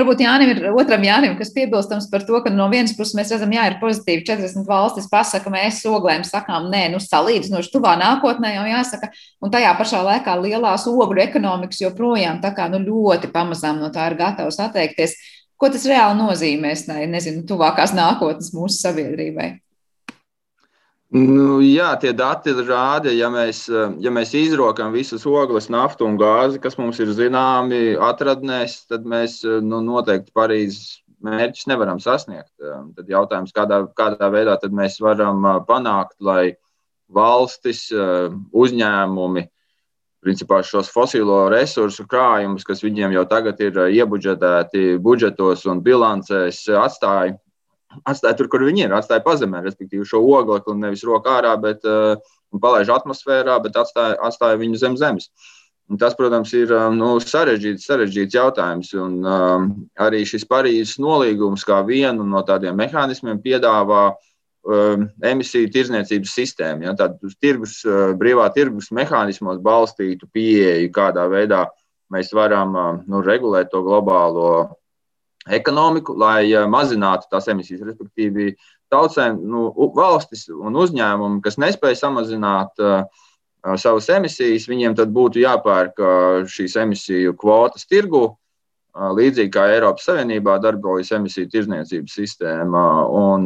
[0.00, 3.50] Varbūt Jānim ir otram Jānim, kas piebilstams par to, ka no vienas puses mēs redzam,
[3.52, 8.64] jā, ir pozitīvi 40 valstis pasaka, mēs oglēm sakām, nē, nu salīdzinoši tuvā nākotnē jau
[8.70, 9.10] jāsaka,
[9.44, 14.08] un tajā pašā laikā lielās ogļu ekonomikas joprojām tā kā nu ļoti pamazām no tā
[14.08, 15.18] ir gatavs atteikties.
[15.60, 19.58] Ko tas reāli nozīmēs, nezinu, tuvākās nākotnes mūsu sabiedrībai?
[21.10, 23.64] Nu, jā, tie dati rāda, ja mēs,
[23.98, 29.40] ja mēs izrokam visas ogles, naftu un gāzi, kas mums ir zināmi atradnēs, tad mēs
[29.42, 32.52] nu, noteikti Parīzes mērķus nevaram sasniegt.
[32.60, 36.54] Tad jautājums, kādā, kādā veidā mēs varam panākt, lai
[37.10, 39.46] valstis, uzņēmumi,
[40.22, 47.34] principā šos fosilo resursu krājumus, kas viņiem jau tagad ir iebudžetēti budžetos un bilancēs, atstāja
[48.04, 52.20] atstāja tur, kur viņi ir, atstāja pazemē, respektīvi šo oglekli nevis rokā ārā, bet uh,
[52.58, 55.30] palaiž atmosfērā, bet atstāja, atstāja viņu zem zemes.
[55.90, 58.92] Un tas, protams, ir eh, nu, sarežģīts, sarežģīts jautājums.
[58.94, 66.36] Un, um, arī šis Parīzes nolīgums, kā vienu no tādiem mehānismiem, piedāvā um, emisiju tirzniecības
[66.38, 66.86] sistēmu.
[66.86, 71.64] Ja, Tādu tirgus, uh, brīvā tirgus mehānismos balstītu pieeju, kādā veidā
[72.14, 74.52] mēs varam uh, nu, regulēt to globālo
[75.48, 77.84] ekonomiku, lai mazinātu tās emisijas.
[77.86, 78.54] Respektīvi,
[78.92, 83.04] tautsēm, nu, valstis un uzņēmumi, kas nespēja samazināt uh,
[83.80, 88.28] savas emisijas, viņiem tad būtu jāpērk uh, šīs emisiju kvotas tirgu.
[88.90, 92.80] Līdzīgi kā Eiropas Savienībā darbojas emisiju tirzniecības sistēma,
[93.14, 93.44] un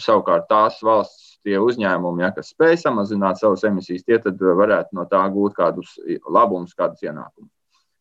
[0.00, 5.20] savukārt tās valsts, tie uzņēmumi, ja, kas spēj samazināt savas emisijas, tie varētu no tā
[5.34, 5.92] gūt kādus
[6.24, 7.52] labumus, kādus ienākumus.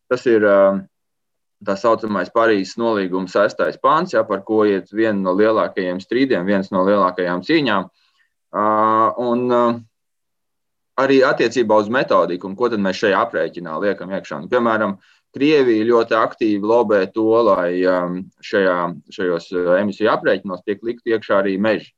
[0.07, 0.47] Tas ir
[1.63, 6.71] tā saucamais Parīzes nolīguma sestais pāns, ja, par ko iet viena no lielākajiem strīdiem, viens
[6.73, 7.89] no lielākajām cīņām.
[8.55, 9.77] Uh, un, uh,
[11.01, 14.43] arī attiecībā uz metodiku, un ko tad mēs šajā aprēķinā liekam iekšā.
[14.43, 14.97] Nu, piemēram,
[15.35, 18.75] Krievija ļoti aktīvi lobē to, lai šajā,
[19.11, 19.49] šajos
[19.81, 21.91] emisiju aprēķinos tiek likt iekšā arī meži.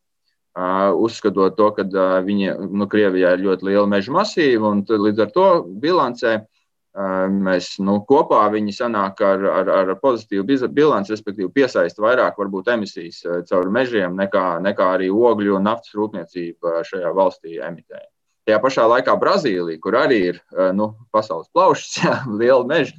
[0.57, 1.85] Uzskatot to, ka
[2.25, 5.45] viņi, nu, Krievijā ir ļoti liela meža masīva, un līdz ar to
[5.83, 6.56] bilancē uh,
[6.97, 13.21] Mēs nu, kopā viņi sanāk ar, ar, ar pozitīvu bilanci, respektīvi piesaista vairāk varbūt emisijas
[13.45, 18.01] caur mežiem nekā, nekā arī ogļu un naftas rūpniecība šajā valstī emitē.
[18.47, 20.39] Tajā pašā laikā Brazīlija, kur arī ir
[20.73, 22.97] nu, pasaules plaušas, jā, liela meža,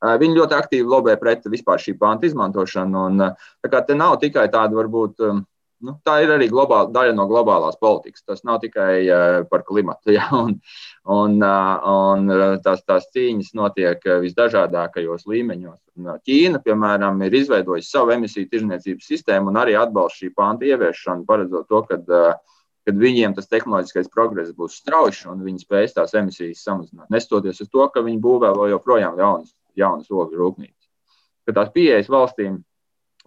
[0.00, 3.04] viņi ļoti aktīvi lobē pret vispār šī panta izmantošanu.
[3.10, 3.24] Un,
[3.60, 5.20] tā kā te nav tikai tāda varbūt
[5.84, 8.24] nu, tā ir arī globāla, daļa no globālās politikas.
[8.24, 10.12] Tas nav tikai uh, par klimatu.
[10.16, 10.28] Ja?
[10.32, 10.56] Un,
[11.12, 12.32] un, uh, un
[12.64, 15.78] tās, tās cīņas notiek visdažādākajos līmeņos.
[15.98, 21.26] Un, Ķīna, piemēram, ir izveidojusi savu emisiju tirzniecības sistēmu un arī atbalsta šī panta ieviešanu,
[21.28, 26.14] paredzot to, ka uh, kad viņiem tas tehnoloģiskais progress būs strauji un viņi spēs tās
[26.14, 27.10] emisijas samazināt.
[27.10, 30.90] Nestoties uz to, ka viņi būvē vēl joprojām jaunas, jaunas ogļu rūpnīcas.
[31.50, 32.60] Tās pieejas valstīm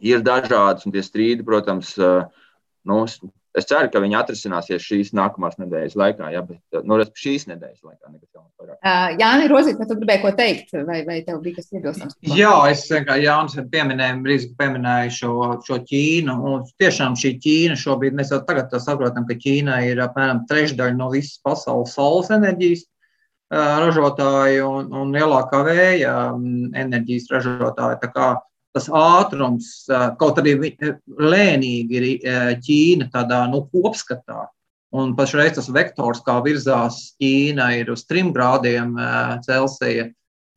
[0.05, 1.95] ir dažādas, un tie strīdi, protams,
[2.87, 3.03] nu,
[3.57, 8.11] es ceru, ka viņi atrisināsies šīs nākamās nedēļas laikā, ja, bet nu, šīs nedēļas laikā
[8.11, 8.77] nekas jauns vairāk.
[8.79, 12.17] Uh, Jāni, Rozīt, vai tu gribēji ko teikt, vai, vai tev bija kas iebilstams?
[12.37, 15.33] Jā, es vienkārši Jānis pieminēju, brīdī pieminēju šo,
[15.65, 20.45] šo Ķīnu, un tiešām šī Ķīna šobrīd, mēs jau tagad saprotam, ka Ķīna ir apmēram
[20.51, 22.85] trešdaļa no visas pasaules saules enerģijas
[23.49, 26.13] ražotāji un, un lielākā vēja
[26.77, 27.97] enerģijas ražotāji.
[28.75, 29.67] Tas ātrums,
[30.21, 32.07] kaut arī lēnīgi ir
[32.65, 34.45] Ķīna tādā nu, kopskatā.
[34.93, 38.95] Un pašreiz tas vektors, kā virzās Ķīna, ir uz trim grādiem
[39.45, 40.09] Celsija,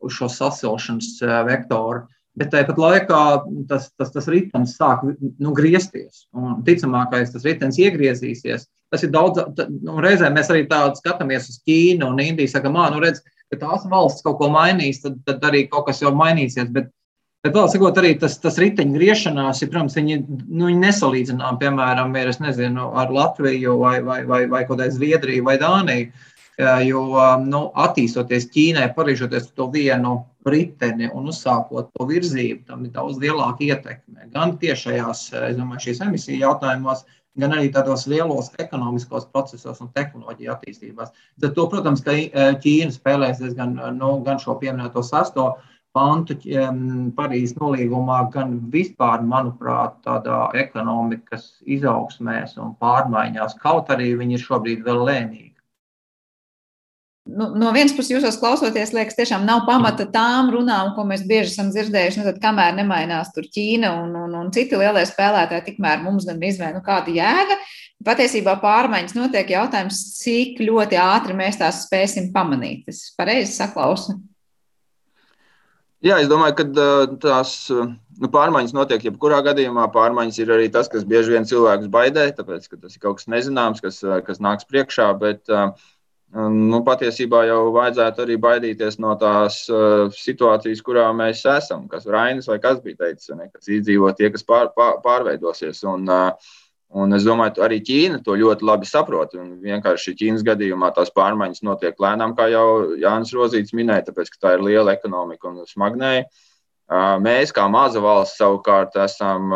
[0.02, 2.06] uz šo sasilšanas vektoru.
[2.36, 3.22] Bet tāpat laikā
[3.68, 6.24] tas, tas, tas ritenis sāk nu, griezties.
[6.32, 8.64] Un, ticamākais, tas ritenis iegriezīsies.
[8.92, 9.42] Tas ir daudz,
[9.84, 12.48] nu, reizēm mēs arī tādu skatāmies uz Ķīnu un Indiju.
[12.48, 13.20] Sakām, nu redz,
[13.52, 16.72] ka tās valsts kaut ko mainīs, tad, tad arī kaut kas jau mainīsies.
[16.72, 16.88] Bet
[17.42, 22.12] Bet vēl sakot, arī tas, tas riteņu griešanās, ir, protams, viņi, nu, viņi nesalīdzinām, piemēram,
[22.20, 26.28] ir, nezinu, ar Latviju vai, vai, vai, vai kaut kādai Zviedriju vai Dāniju.
[26.86, 27.00] Jo
[27.42, 30.12] nu, attīstoties Ķīnai, parīžoties to vienu
[30.46, 34.28] riteni un uzsākot to virzību, tam ir daudz lielāka ietekme.
[34.30, 35.24] Gan tiešajās,
[35.56, 37.02] domāju, šīs emisiju jautājumos,
[37.40, 41.10] gan arī tādos lielos ekonomiskos procesos un tehnoloģiju attīstībās.
[41.40, 42.14] Tad, to, protams, ka
[42.62, 45.56] Ķīna spēlēs gan, nu, gan šo pieminēto sasto
[45.96, 46.36] pantu
[47.16, 54.86] Parīzes nolīgumā, gan vispār, manuprāt, tādā ekonomikas izaugsmēs un pārmaiņās, kaut arī viņi ir šobrīd
[54.86, 55.52] vēl lēnīgi.
[57.22, 61.52] Nu, no vienas puses, jūsos klausoties, liekas, tiešām nav pamata tām runām, ko mēs bieži
[61.52, 62.18] esam dzirdējuši.
[62.18, 66.42] Nu, tad, kamēr nemainās tur Ķīna un, un, un citi lielie spēlētāji, tikmēr mums gan
[66.42, 67.60] izvēle, nu, kāda jēga.
[68.02, 72.90] Patiesībā pārmaiņas notiek jautājums, cik ļoti ātri mēs tās spēsim pamanīt.
[72.90, 74.18] Es pareizi saklausu.
[76.02, 76.64] Jā, es domāju, ka
[77.22, 79.86] tās nu, pārmaiņas notiek jebkurā gadījumā.
[79.94, 83.28] Pārmaiņas ir arī tas, kas bieži vien cilvēkus baidē, tāpēc, ka tas ir kaut kas
[83.30, 85.06] nezināms, kas, kas nāks priekšā.
[85.20, 89.60] Bet nu, patiesībā jau vajadzētu arī baidīties no tās
[90.18, 91.86] situācijas, kurā mēs esam.
[91.92, 95.84] Kas Rainis vai kas bija teicis, ne, kas izdzīvo tie, kas pār, pār, pārveidosies.
[95.92, 96.58] Un, uh,
[96.92, 99.32] Un es domāju, ka arī Ķīna to ļoti labi saprot.
[99.40, 104.40] Un vienkārši Ķīnas gadījumā tās pārmaiņas notiek lēnām, kā jau Jānis Rozīts minēja, tāpēc, ka
[104.42, 106.26] tā ir liela ekonomika un smagnēja.
[107.24, 109.54] Mēs, kā maza valsts, savukārt esam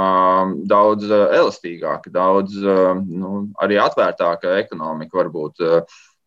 [0.65, 5.21] daudz elastīgāki, daudz nu, arī atvērtāka ekonomika.
[5.21, 5.61] Varbūt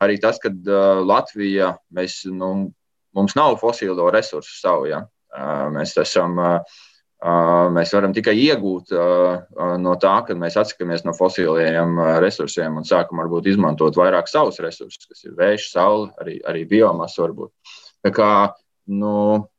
[0.05, 0.53] arī tas, ka
[1.01, 2.69] Latvija, mēs, nu,
[3.17, 4.91] mums nav fosilo resursu savu.
[4.91, 5.01] Ja?
[5.73, 6.77] Mēs esam uh,
[7.19, 8.93] Mēs varam tikai iegūt
[9.83, 15.03] no tā, ka mēs atsakāmies no fosiliem resursiem un sākam varbūt izmantot vairāk savus resursus,
[15.09, 17.51] kas ir vējš, saule, arī, arī biomasa varbūt.
[18.07, 18.29] Tā kā
[18.95, 19.49] nu,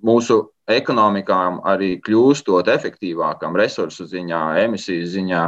[0.00, 0.38] mūsu
[0.70, 5.44] ekonomikām arī kļūstot efektīvākām resursu ziņā, emisiju ziņā,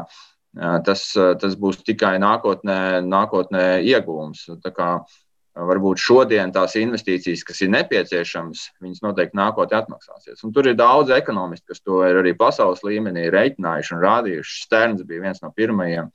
[0.85, 4.45] tas, tas būs tikai nākotnē, nākotnē iegūms.
[4.61, 5.21] Tā kā, uh,
[5.53, 10.41] varbūt šodien tās investīcijas, kas ir nepieciešamas, viņas noteikti nākotnē atmaksāsies.
[10.47, 14.61] Un tur ir daudz ekonomisti, kas to ir arī pasaules līmenī reiķinājuši un rādījuši.
[14.65, 16.09] Sterns bija viens no pirmajiem,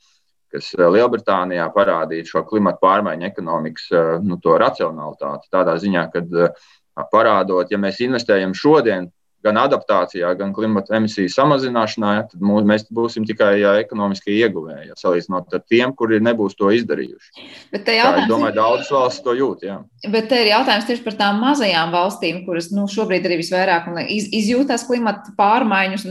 [0.53, 5.51] kas eh, Lielbritānijā parādīja šo klimatu pārmaiņu ekonomikas eh, nu, racionalitāti.
[5.53, 6.73] Tādā ziņā, ka eh,
[7.13, 9.11] parādot, ja mēs investējam šodien
[9.45, 14.89] gan adaptācijā, gan klimata emisiju samazināšanā, ja, tad mūs, mēs būsim tikai ja, ekonomiski ieguvēji,
[14.89, 17.45] ja, salīdzinot ar tiem, kuri nebūs to izdarījuši.
[17.73, 19.63] Bet jautājums, Tā, es domāju, daudzas valstis to jūt.
[19.67, 19.77] Jā.
[20.13, 24.27] Bet te ir jautājums tieši par tām mazajām valstīm, kuras nu, šobrīd arī visvairāk iz,
[24.41, 26.07] izjūtās klimata pārmaiņas,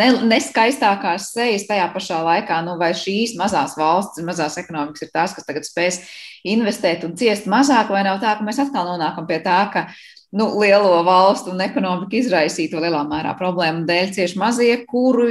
[0.00, 2.60] ne, neskaistākās sejas tajā pašā laikā.
[2.66, 6.02] Nu, vai šīs mazās valstis, mazās ekonomikas ir tās, kas tagad spēs
[6.44, 9.86] investēt un ciest mazāk, vai nav tā, ka mēs atkal nonākam pie tā, ka
[10.34, 15.28] nu, lielo valstu un ekonomiku izraisīto lielā mērā problēmu dēļ cieši mazie, kuru,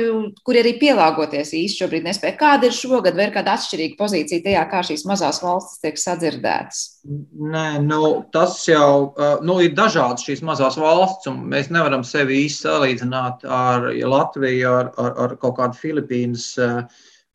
[0.48, 2.38] kuri arī pielāgoties īsti šobrīd nespēja.
[2.40, 6.82] Kāda ir šogad, vai ir kāda atšķirīga pozīcija tajā, kā šīs mazās valstis tiek sadzirdētas?
[7.54, 9.12] Nē, nu, tas jau
[9.44, 14.94] nu, ir dažādas šīs mazās valsts, un mēs nevaram sevi īsti salīdzināt ar Latviju, ar,
[15.04, 16.54] ar, ar kaut kādu Filipīnas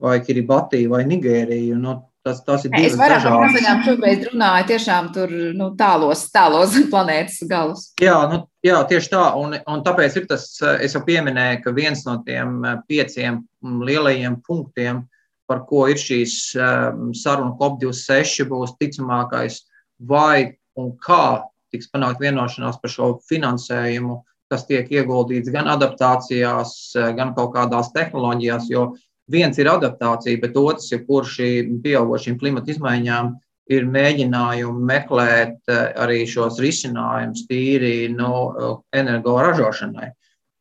[0.00, 1.76] vai Kiribati vai Nigēriju.
[1.84, 6.74] Nu, Tas, tas ir es vairāk par Brazīlijām šobrīd runāju tiešām tur nu, tālos, tālos
[6.92, 7.86] planētas galus.
[8.02, 9.22] Jā, nu, jā, tieši tā.
[9.40, 10.44] Un, un tāpēc ir tas,
[10.84, 12.60] es jau pieminēju, ka viens no tiem
[12.90, 13.40] pieciem
[13.88, 15.06] lielajiem punktiem,
[15.48, 19.62] par ko ir šīs um, saruna COP26, būs ticamākais,
[20.04, 24.20] vai un kā tiks panākt vienošanās par šo finansējumu,
[24.52, 26.76] kas tiek ieguldīts gan adaptācijās,
[27.16, 28.90] gan kaut kādās tehnoloģijās, jo
[29.28, 31.50] Viens ir adaptācija, bet otrs ir, kur šī
[31.84, 33.34] pieaugušiem klimata izmaiņām
[33.72, 40.14] ir mēģinājumi meklēt eh, arī šos risinājumus tīri no nu, energoražošanai.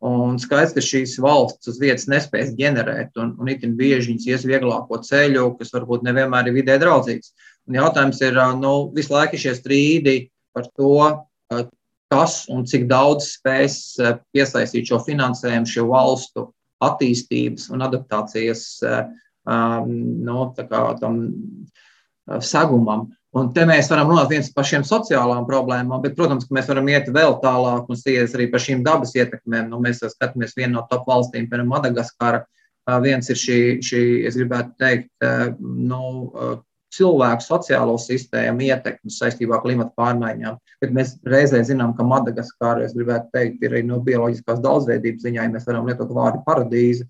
[0.07, 4.43] Un skaidrs, ka šīs valsts uz vietas nespēs ģenerēt, un, un itin bieži viņas ies
[4.45, 7.31] vieglāko ceļu, kas varbūt nevienmēr ir vidē draudzīgs.
[7.71, 10.17] Un jautājums ir, eh, nu, visu laiku šie strīdi
[10.53, 10.99] par to,
[11.55, 11.65] eh,
[12.11, 13.79] kas un cik daudz spēs
[14.35, 16.49] piesaistīt šo finansējumu šo valstu
[16.83, 18.99] attīstības un adaptācijas eh,
[19.49, 19.93] um,
[20.27, 23.07] no, kā, tam eh, sagumam.
[23.37, 27.09] Un te mēs varam runāt viens par šiem sociālām problēmām, bet, protams, mēs varam iet
[27.13, 29.67] vēl tālāk un sties arī par šīm dabas ietekmēm.
[29.69, 32.45] Nu, mēs skatāmies vienu no top valstīm, piemēram, Madagaskara.
[32.87, 35.09] Uh, viens ir šī, šī, es gribētu teikt,
[35.59, 36.01] nu,
[36.97, 40.59] cilvēku sociālo sistēmu ietekmi saistībā ar klimatu pārmaiņām.
[40.83, 45.47] Bet mēs reizē zinām, ka Madagaskārā, es gribētu teikt, ir arī no bioloģiskās daudzveidības ziņā,
[45.47, 47.07] ja mēs varam lietot vārdu paradīze,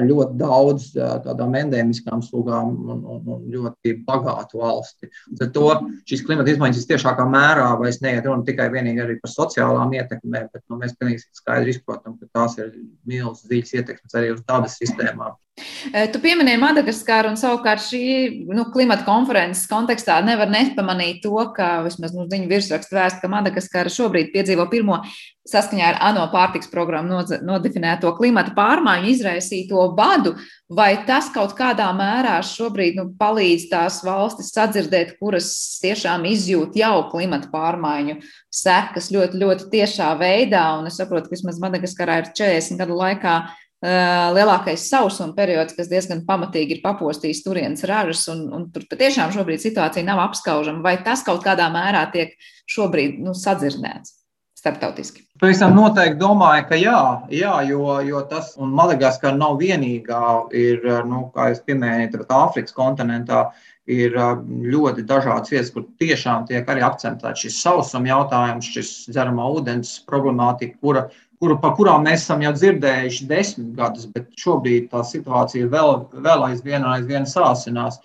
[0.00, 5.10] ļoti daudz tādām endēmiskām sugām un, un, un ļoti bagātu valsti.
[5.38, 5.66] Tad to
[6.08, 10.64] šīs klimata izmaiņas tiešākā mērā vairs neiet runa tikai vienīgi arī par sociālām ietekmēm, bet
[10.70, 12.72] nu, mēs pilnīgi skaidri izprotam, ka tās ir
[13.10, 15.36] milzīgas ietekmes arī uz dabas sistēmām.
[15.58, 18.00] Tu pieminēji Madagaskaru, un savukārt šī
[18.48, 23.92] nu, klimata konferences kontekstā nevar nepamanīt to, ka vismaz nu, viņa virsraksta vēsta, ka Madagaskara
[23.92, 25.00] šobrīd piedzīvo pirmo
[25.50, 30.36] saskaņā ar ANO pārtiks programmu nodefinēto klimata pārmaiņu izraisīto badu.
[30.70, 35.50] Vai tas kaut kādā mērā šobrīd nu, palīdz tās valstis sadzirdēt, kuras
[35.82, 38.20] tiešām izjūt jau klimata pārmaiņu
[38.54, 40.68] sekas ļoti, ļoti tiešā veidā?
[40.78, 45.88] Un es saprotu, ka vismaz Madagaskarā ir 40 gadu laikā Eh, lielākais sausuma periods, kas
[45.88, 50.84] diezgan pamatīgi ir papostījis turienes ražas, un, un tur patiešām šobrīd situācija nav apskaužama.
[50.84, 52.36] Vai tas kaut kādā mērā tiek
[52.68, 54.18] šobrīd nu, sadzirdēts
[54.60, 55.24] starptautiski?
[55.40, 57.00] Pavisam noteikti domāju, ka jā,
[57.32, 62.76] jā jo, jo tas, un Madagaskara nav vienīgā, ir, nu, kā es pieminēju, tad Āfrikas
[62.76, 63.46] kontinentā
[63.90, 69.96] ir ļoti dažādas vietas, kur tiešām tiek arī akcentēts šis sausuma jautājums, šis dzeramā ūdens
[70.04, 71.08] problemātika, kura
[71.40, 75.94] kuru, par kurām mēs esam jau dzirdējuši desmit gadus, bet šobrīd tā situācija vēl,
[76.26, 78.00] vēl aizvien, aizvien sāsinās.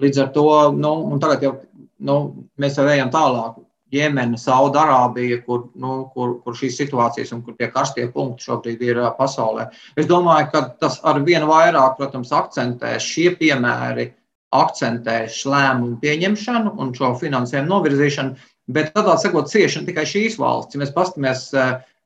[0.00, 1.54] Līdz ar to nu, tagad jau
[1.98, 2.18] nu,
[2.60, 3.58] mēs jau ejam tālāk.
[3.92, 9.00] Jemena, Saudārābija, kur, nu, kur, kur šīs situācijas un kur tie karstie punkti šobrīd ir
[9.16, 9.70] pasaulē.
[9.96, 14.10] Es domāju, ka tas ar vien vairāk, protams, akcentēs šie piemēri,
[14.52, 20.76] akcentēs lēmumu pieņemšanu un šo finansējumu novirzīšanu, bet tādā sakot, cieši ne tikai šīs valsts.
[20.76, 21.46] Ja mēs paskatāmies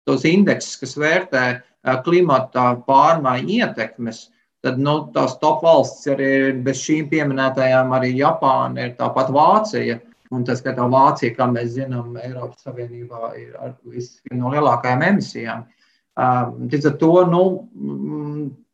[0.09, 1.45] tos indeksus, kas vērtē
[2.07, 4.29] klimata pārmaiņu ietekmes,
[4.63, 9.99] tad nu, tās top valsts arī bez šīm pieminētajām, arī Japāna, ir tāpat Vācija.
[10.33, 13.51] Un tas, ka tā Vācija, kā mēs zinām, Eiropas Savienībā ir
[13.85, 15.67] viena no lielākajām emisijām.
[16.73, 17.43] Līdz ar to nu,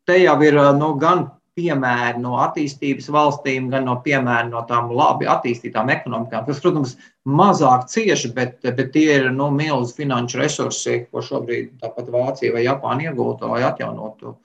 [0.07, 1.25] te jau ir nu, gan
[1.59, 6.95] piemēri no attīstības valstīm, gan no piemēri no tām labi attīstītām ekonomikām, kas, protams,
[7.27, 12.63] mazāk cieši, bet, bet tie ir nu, milzīgi finanšu resursi, ko šobrīd tāpat Vācija vai
[12.63, 14.37] Japāna iegūtu, lai atjaunotu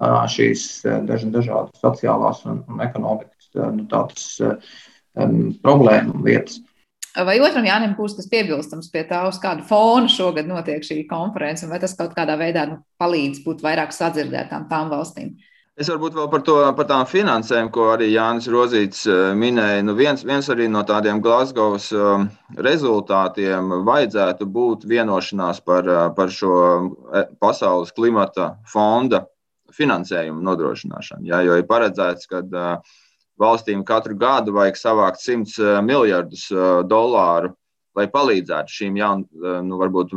[0.00, 0.64] šīs
[1.04, 6.60] dažādas sociālās un, un ekonomikas nu, tādas, um, problēmu vietas.
[7.10, 11.66] Vai otram Jānim būs kas piebilstams pie tā, uz kādu fonu šogad notiek šī konference,
[11.66, 15.34] vai tas kaut kādā veidā nu, palīdz būt vairāk sadzirdētām tām valstīm?
[15.78, 19.84] Es varbūt vēl par, to, par tām finansēm, ko arī Jānis Rozīts eh, minēja.
[19.86, 22.24] Nu viens, viens arī no tādiem Glasgow eh,
[22.66, 26.56] rezultātiem vajadzētu būt vienošanās par, eh, par šo
[27.40, 29.22] pasaules klimata fonda
[29.72, 31.30] finansējumu nodrošināšanu.
[31.30, 32.42] Jā, jo ir paredzēts, ka
[33.40, 36.48] valstīm katru gadu vajag savākt 100 miljardus
[36.90, 37.54] dolāru,
[37.96, 39.22] lai palīdzētu šīm jaun,
[39.64, 40.12] nu, varbūt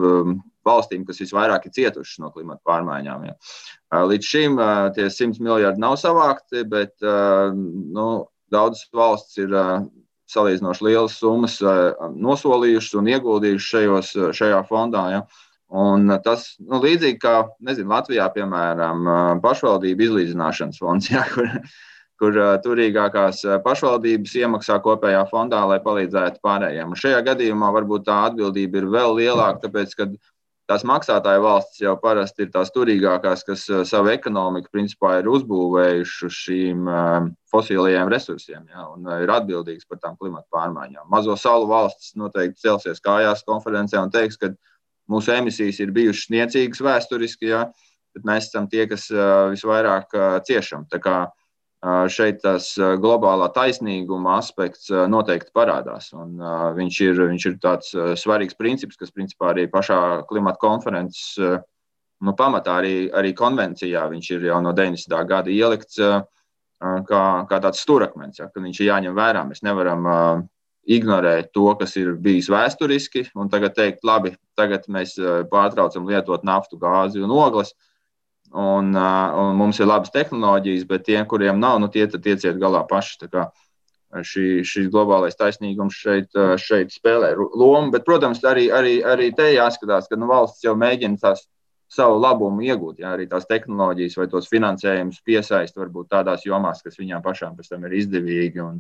[0.67, 3.25] valstīm, kas visvairāk ir cietušas no klimata pārmaiņām.
[3.29, 3.35] Ja.
[4.09, 4.61] Līdz šim
[4.95, 8.07] tie 100 miljardi nav savākti, bet nu,
[8.53, 9.53] daudzas valsts ir
[10.33, 15.07] salīdzinoši lielas summas nosolījušas un ieguldījušas šajos, šajā fondā.
[15.13, 15.23] Ja.
[15.73, 19.07] Un tas nu, līdzīgi kā nezinu, Latvijā, piemēram,
[19.41, 21.49] pašvaldību izlīdzināšanas fonds, ja, kur,
[22.21, 26.93] kur turīgākās pašvaldības iemaksā kopējā fondā, lai palīdzētu pārējiem.
[26.93, 30.09] Un šajā gadījumā varbūt tā atbildība ir vēl lielāka, tāpēc, ka
[30.73, 36.39] tās maksātāju valstis jau parasti ir tās turīgākās, kas savu ekonomiku principā ir uzbūvējušas uz
[36.39, 36.89] šīm
[37.53, 41.05] fosilajiem resursiem ja, un ir atbildīgas par tām klimatu pārmaiņām.
[41.13, 44.53] Mazo salu valstis noteikti celsies kājās konferencē un teiks, ka
[45.11, 47.67] mūsu emisijas ir bijušas niecīgas vēsturiski, ja,
[48.15, 49.09] bet mēs esam tie, kas
[49.53, 50.17] visvairāk
[50.47, 50.87] ciešam.
[50.89, 51.17] Tā kā
[51.83, 56.11] šeit tas globālā taisnīguma aspekts noteikti parādās.
[56.15, 56.37] Un,
[56.77, 61.35] viņš, ir, viņš ir tāds svarīgs princips, kas principā arī pašā klimata konferences
[62.23, 65.19] nu, pamatā, arī, arī konvencijā, viņš ir jau no 90.
[65.27, 69.43] gada ielikts kā, kā tāds stūrakmens, ja, ka viņš ir jāņem vērā.
[69.49, 70.07] Mēs nevaram
[70.83, 75.17] ignorēt to, kas ir bijis vēsturiski, un tagad teikt, labi, tagad mēs
[75.51, 77.75] pārtraucam lietot naftu, gāzi un ogles.
[77.75, 77.89] Uh,
[78.53, 83.29] un, un mums ir labas tehnoloģijas, bet tiem, kuriem nav, nu, tie tieciet galā paši.
[84.13, 90.05] Šī, šis globālais taisnīgums šeit, šeit spēlē lomu, bet, protams, arī, arī, arī te jāskatās,
[90.05, 91.47] ka nu, valsts jau mēģina tās
[91.93, 93.01] savu labumu iegūt.
[93.01, 97.73] Jā, arī tās tehnoloģijas vai tos finansējumus piesaist varbūt tādās jomās, kas viņām pašām pēc
[97.73, 98.79] tam ir izdevīgi un,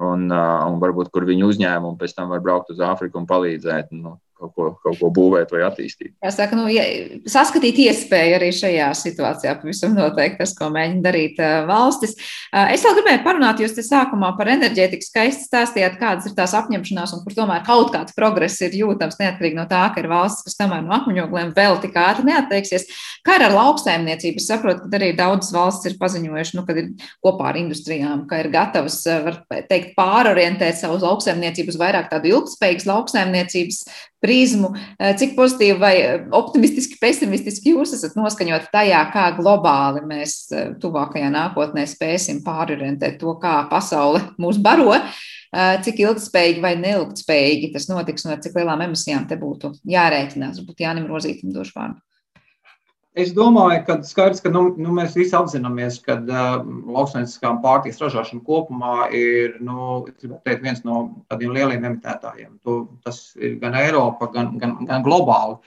[0.00, 3.92] un, un varbūt kur viņu uzņēmumi pēc tam var braukt uz Āfriku un palīdzēt.
[3.96, 6.14] Nu, kaut ko, kaut ko būvēt vai attīstīt.
[6.24, 6.84] Jāsaka, nu, ja,
[7.28, 12.16] saskatīt iespēju arī šajā situācijā, pavisam noteikti tas, ko mēģina darīt valstis.
[12.50, 17.14] Es vēl gribēju parunāt, jūs te sākumā par enerģētiku skaisti stāstījāt, kādas ir tās apņemšanās
[17.16, 20.58] un kur tomēr kaut kāds progress ir jūtams, neatkarīgi no tā, ka ir valsts, kas
[20.58, 22.88] tomēr no akmeņogliem vēl tik ātri neatteiksies.
[23.26, 24.40] Kā ar lauksaimniecību?
[24.40, 26.90] Es saprotu, ka arī daudzas valstis ir paziņojuši, nu, kad ir
[27.24, 32.88] kopā ar industrijām, ka ir gatavas, var teikt, pārorientēt savu lauksaimniecību uz vairāk tādu ilgspējīgas
[32.88, 33.82] lauksaimniecības
[34.20, 40.36] prizmu, eh, cik pozitīvi vai eh, optimistiski, pesimistiski jūs esat noskaņot tajā, kā globāli mēs
[40.52, 44.98] eh, tuvākajā nākotnē spēsim pārorientēt to, kā pasaule mūs baro,
[45.82, 50.60] cik ilgspējīgi vai neilgspējīgi tas notiks un ar cik lielām emisijām te būtu jārēķinās.
[50.62, 51.98] Būtu jāņem rozītam došu vārdu.
[53.18, 56.60] Es domāju, ka skaidrs, ka nu, nu, mēs visi apzināmies, ka uh,
[56.94, 62.52] lauksaimnieciskām pārtikas ražošana kopumā ir nu, teikt, viens no tādiem lieliem emitētājiem.
[62.62, 65.58] To, tas ir gan Eiropa, gan, gan, gan globāli.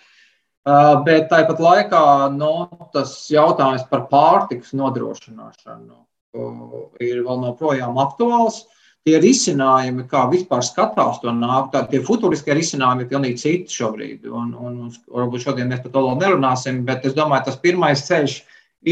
[0.64, 2.06] Uh, bet tāpat laikā
[2.38, 2.54] nu,
[2.96, 8.64] tas jautājums par pārtikas nodrošināšanu uh, ir vēl joprojām aktuāls.
[8.64, 13.78] Uh, tie risinājumi, kā vispār skatās to nāk, tā, tie futuriskie risinājumi ir pilnīgi citi
[13.78, 14.28] šobrīd.
[14.32, 18.06] Un, un, un varbūt šodien mēs par to vēl nerunāsim, bet es domāju, tas pirmais
[18.08, 18.38] ceļš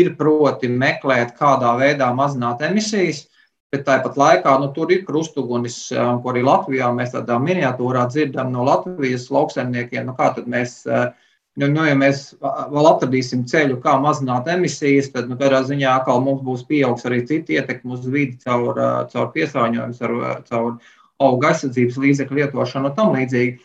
[0.02, 3.26] ir proti meklēt, kādā veidā mazināt emisijas.
[3.72, 8.66] Bet tāpat laikā nu, tur ir krustugunis, ko arī Latvijā mēs tādā miniatūrā dzirdam no
[8.68, 10.10] Latvijas lauksaimniekiem.
[10.10, 11.14] Nu, kā tad mēs uh,
[11.60, 16.22] Nu, nu, ja mēs vēl atradīsim ceļu, kā mazināt emisijas, tad nu, tādā ziņā atkal
[16.24, 18.80] mums būs pieaugs arī citi ietekmi uz vidi caur,
[19.12, 20.78] caur piesārņojumu, caur,
[21.22, 23.60] auga aizsardzības līdzekļu lietošanu un tam līdzīgi.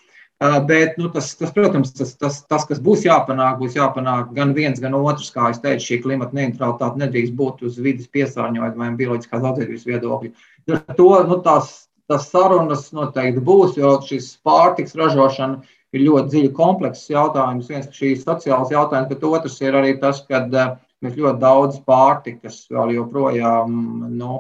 [0.69, 4.83] Bet, nu, tas, tas, protams, tas, tas, tas, kas būs jāpanāk, būs jāpanāk gan viens,
[4.83, 5.31] gan otrs.
[5.33, 10.35] Kā jau teicu, šī klimata neutralitāte nedrīkst būt uz vidas piesārņojuma vai bioloģiskās daudzveidības viedokļa.
[10.77, 11.71] Ar to nu, tās,
[12.11, 15.63] tās sarunas noteikti būs, jo šis pārtiks ražošana
[15.95, 17.71] ir ļoti dziļi komplekss jautājums.
[17.71, 20.75] Viens ir šīs sociāls jautājums, bet otrs ir arī tas, ka eh,
[21.05, 23.75] mēs ļoti daudz pārtikas vēl joprojām,
[24.17, 24.39] nu,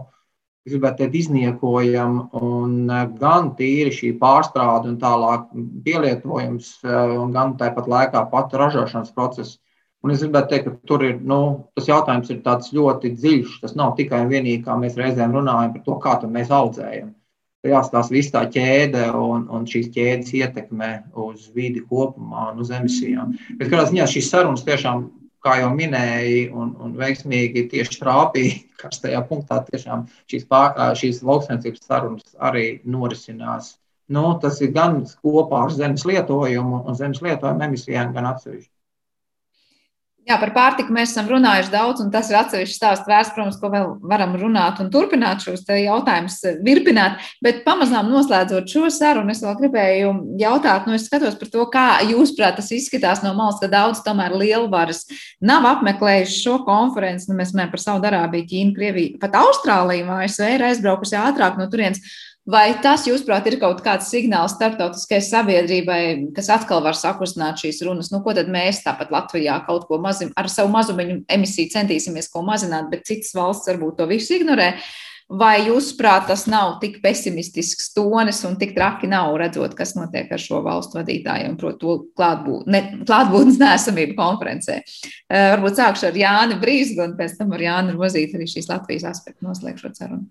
[0.66, 5.46] teikt, izniekojam, eh, gan tīri šī pārstrāde un tālāk
[5.86, 9.58] pielietojums, eh, gan tāpat laikā pat ražošanas process.
[10.04, 12.42] Un es gribētu teikt, ka tur ir nu, tas jautājums ir
[12.76, 13.60] ļoti dziļš.
[13.62, 17.15] Tas nav tikai un vienīgi, kā mēs reizēm runājam par to, kā mēs audzējam
[17.70, 20.90] jāstāsta viss tā ķēde un, un šīs ķēdes ietekme
[21.26, 23.34] uz vidi kopumā un uz emisijām.
[23.60, 25.08] Bet kādā ziņā šīs sarunas tiešām,
[25.46, 31.84] kā jau minēji, un, un veiksmīgi tieši trāpīja karstajā punktā, tiešām šīs, pār, šīs lauksainicības
[31.88, 33.76] sarunas arī norisinās.
[34.12, 38.70] Nu, tas ir gan kopā ar zemes lietojumu un zemes lietojumu emisijām, gan atsevišķi.
[40.26, 43.68] Jā, par pārtiku mēs esam runājuši daudz, un tas ir atsevišķs stāsts vērts, protams, ko
[43.70, 47.20] vēl varam runāt un turpināt šos jautājumus eh, virpināt.
[47.46, 50.10] Bet pamazām noslēdzot šo sarunu, es vēl gribēju
[50.42, 54.34] jautāt, nu, es skatos par to, kā jūsuprāt tas izskatās no malas, ka daudz tomēr
[54.34, 55.04] lielvaras
[55.38, 57.30] nav apmeklējuši šo konferenci.
[57.30, 62.02] Nu, mēs runājam par Saudārābiju, Ķīnu, Krieviju, pat Austrāliju, ASV ir aizbraukusi ātrāk no turienes.
[62.46, 66.02] Vai tas, jūsuprāt, ir kaut kāds signāls starptautiskajai sabiedrībai,
[66.36, 68.12] kas atkal var sakustināt šīs runas?
[68.12, 72.44] Nu, ko tad mēs tāpat Latvijā kaut ko mazim, ar savu mazumiņu emisiju centīsimies ko
[72.46, 74.76] mazināt, bet citas valsts varbūt to visu ignorē?
[75.26, 80.38] Vai jūsuprāt, tas nav tik pesimistisks tonis un tik traki nav redzot, kas notiek ar
[80.38, 84.78] šo valstu vadītājiem, proti, to klātbūt, ne, klātbūtnes nesamību konferencē?
[84.86, 89.10] Uh, varbūt sākšu ar Jāni Brīsgu un pēc tam ar Jānu Rozīti arī šīs Latvijas
[89.10, 90.30] aspektu noslēgšot sarunu.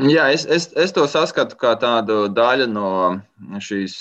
[0.00, 2.92] Jā, es, es, es to saskatu kā tādu daļu no
[3.60, 3.98] šīs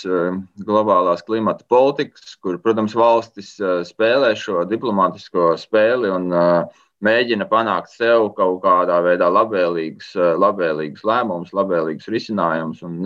[0.64, 3.58] globālās klimata politikas, kur, protams, valstis
[3.90, 11.54] spēlē šo diplomātisko spēli un uh, mēģina panākt sev kaut kādā veidā labvēlīgus, labvēlīgus lēmumus,
[11.58, 12.84] labvēlīgus risinājumus.
[12.88, 13.00] Un,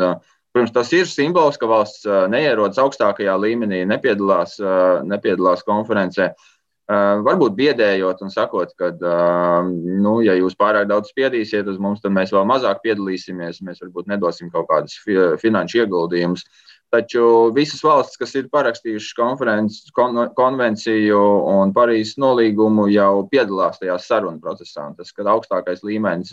[0.55, 4.57] protams, tas ir simbols, ka valsts neierodas augstākajā līmenī, nepiedalās,
[5.07, 6.33] nepiedalās konferencē.
[6.85, 8.91] Varbūt biedējot un sakot, ka,
[9.73, 13.63] nu, ja jūs pārāk daudz spiedīsiet uz mums, tad mēs vēl mazāk piedalīsimies.
[13.65, 14.99] Mēs varbūt nedosim kaut kādus
[15.41, 16.45] finanšu ieguldījumus.
[16.45, 19.15] Uh, Taču visas valstis, kas ir parakstījušas
[19.97, 21.21] kon, konvenciju
[21.51, 24.87] un Parīzes nolīgumu, jau piedalās tajā sarunu procesā.
[24.97, 26.31] Tas, kad augstākais līmenis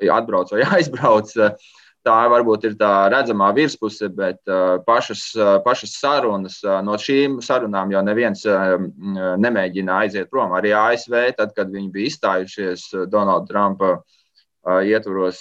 [0.00, 1.74] atbrauc vai aizbrauc, eh,
[2.06, 5.24] tā varbūt ir tā redzamā virspuse, bet eh, pašas,
[5.64, 10.54] pašas sarunas, no šīm sarunām jau neviens nemēģina aiziet prom.
[10.56, 13.92] Arī ASV, tad, kad viņi bija izstājušies Donalda Trumpa
[14.84, 15.40] ietvaros,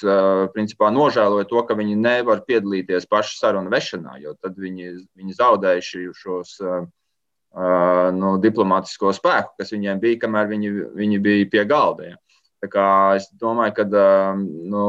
[0.53, 6.05] principā nožēloja to, ka viņi nevar piedalīties pašu sarunu vešanā, jo tad viņi, viņi zaudējuši
[6.15, 6.55] šos
[8.15, 12.13] nu, diplomātisko spēku, kas viņiem bija, kamēr viņi, viņi bija pie galda.
[12.13, 12.17] Ja.
[13.15, 13.85] Es domāju, ka
[14.35, 14.85] nu,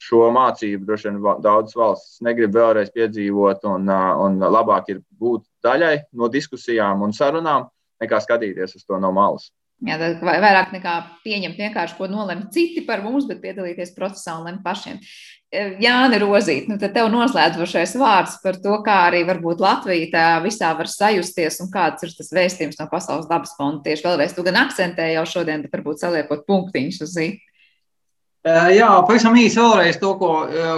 [0.00, 3.88] šo mācību droši vien daudzas valstis negrib vēlreiz piedzīvot, un,
[4.24, 7.68] un labāk ir būt daļai no diskusijām un sarunām,
[8.00, 9.50] nekā skatīties uz to no malas.
[9.80, 10.94] Jā, vairāk nekā
[11.24, 14.98] pieņemt vienkārši, ko nolemt citi par mums, bet piedalīties procesā un lemt pašiem.
[15.48, 20.26] E, Jāni Rozīt, nu tad tev noslēdzošais vārds par to, kā arī varbūt Latvija tā
[20.44, 23.80] visā var sajusties un kāds ir tas vēstījums no Pasaules dabas fonda.
[23.88, 27.40] Tieši vēlreiz tu gan akcentēji jau šodien, bet varbūt saliekot punktiņus uz zīmi.
[28.40, 30.30] Jā, pavisam īsi vēlreiz to, ko,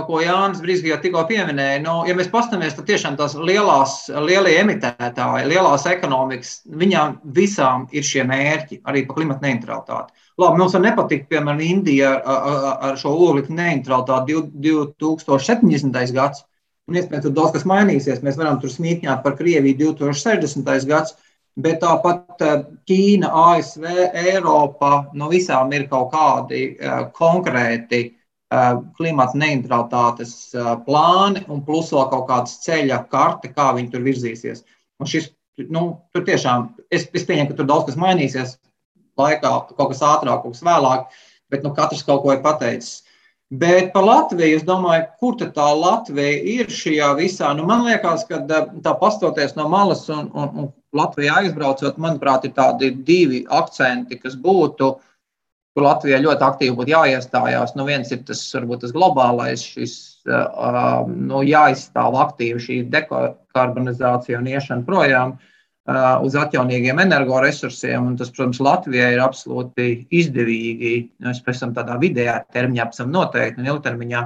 [0.09, 1.79] ko Jānis Brīsīs tikko pieminēja.
[1.85, 8.03] Nu, ja mēs paskatāmies, tad tiešām tās lielās, lielie emitētāji, lielās ekonomikas, viņām visām ir
[8.03, 10.27] šie mērķi, arī par klimatu neutralitāti.
[10.43, 16.17] Labi, mums var nepatikt, piemēram, Indija ar, ar šo oglekļa neutralitāti 2070.
[16.19, 16.43] gads,
[16.91, 18.25] un iespējams, tur daudz kas mainīsies.
[18.27, 20.91] Mēs varam tur smīkņāt par Krieviju 2060.
[20.91, 21.15] gads.
[21.61, 23.85] Bet tāpat eh, Ķīna, ASV,
[24.17, 30.33] Eiropa, no visām ir kaut kādi uh, konkrēti uh, klimata neutralitātes
[30.87, 34.65] plāni, un plus vēl kaut kādas ceļa karte, kā viņi tur virzīsies.
[35.01, 35.29] Un šis,
[35.69, 35.85] nu,
[36.17, 38.57] tur tiešām, es, es pieņemu, ka tur daudz kas mainīsies
[39.21, 41.09] laikā, kaut kas ātrāk, kaut kas vēlāk,
[41.53, 43.03] bet nu, katrs kaut ko ir pateicis.
[43.53, 47.51] Bet par Latviju es domāju, kur tā Latvija ir šajā visā.
[47.53, 52.55] Nu, man liekas, ka tā pastoties no malas un, un, un Latvijā aizbraucot, manuprāt, ir
[52.57, 54.91] tādi divi akcenti, kas būtu,
[55.73, 57.73] kur Latvijai ļoti aktīvi būtu jāiestājās.
[57.79, 59.95] Nu, viens ir tas, varbūt tas globālais, šis
[60.29, 65.39] uh, nu, jāizstāv aktīvi šī dekarbonizācija un iešana projām.
[65.83, 68.13] Uh, uz atjaunīgiem energoresursiem.
[68.21, 70.93] Tas, protams, Latvijai ir absolūti izdevīgi.
[71.25, 74.23] Mēs pēc tam tādā vidējā termiņā, pēc tam noteikti un ilgtermiņā.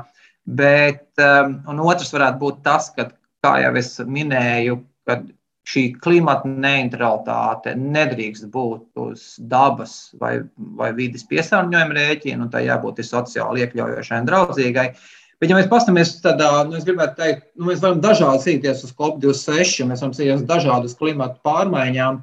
[0.58, 1.56] Bet um,
[1.88, 3.08] otrs varētu būt tas, ka,
[3.42, 4.76] kā jau es minēju,
[5.08, 5.22] ka
[5.66, 10.38] šī klimata neutralitāte nedrīkst būt uz dabas vai,
[10.78, 14.88] vai vidas piesārņojuma rēķina, un tai jābūt sociāli iekļaujošai un draudzīgai.
[14.92, 18.86] Uh, Bet, ja mēs paskatāmies, tad nu, es gribētu teikt, nu, mēs varam dažādi cīnīties
[18.86, 22.22] uz COP26, mēs varam cīnīties dažādas klimatu pārmaiņām.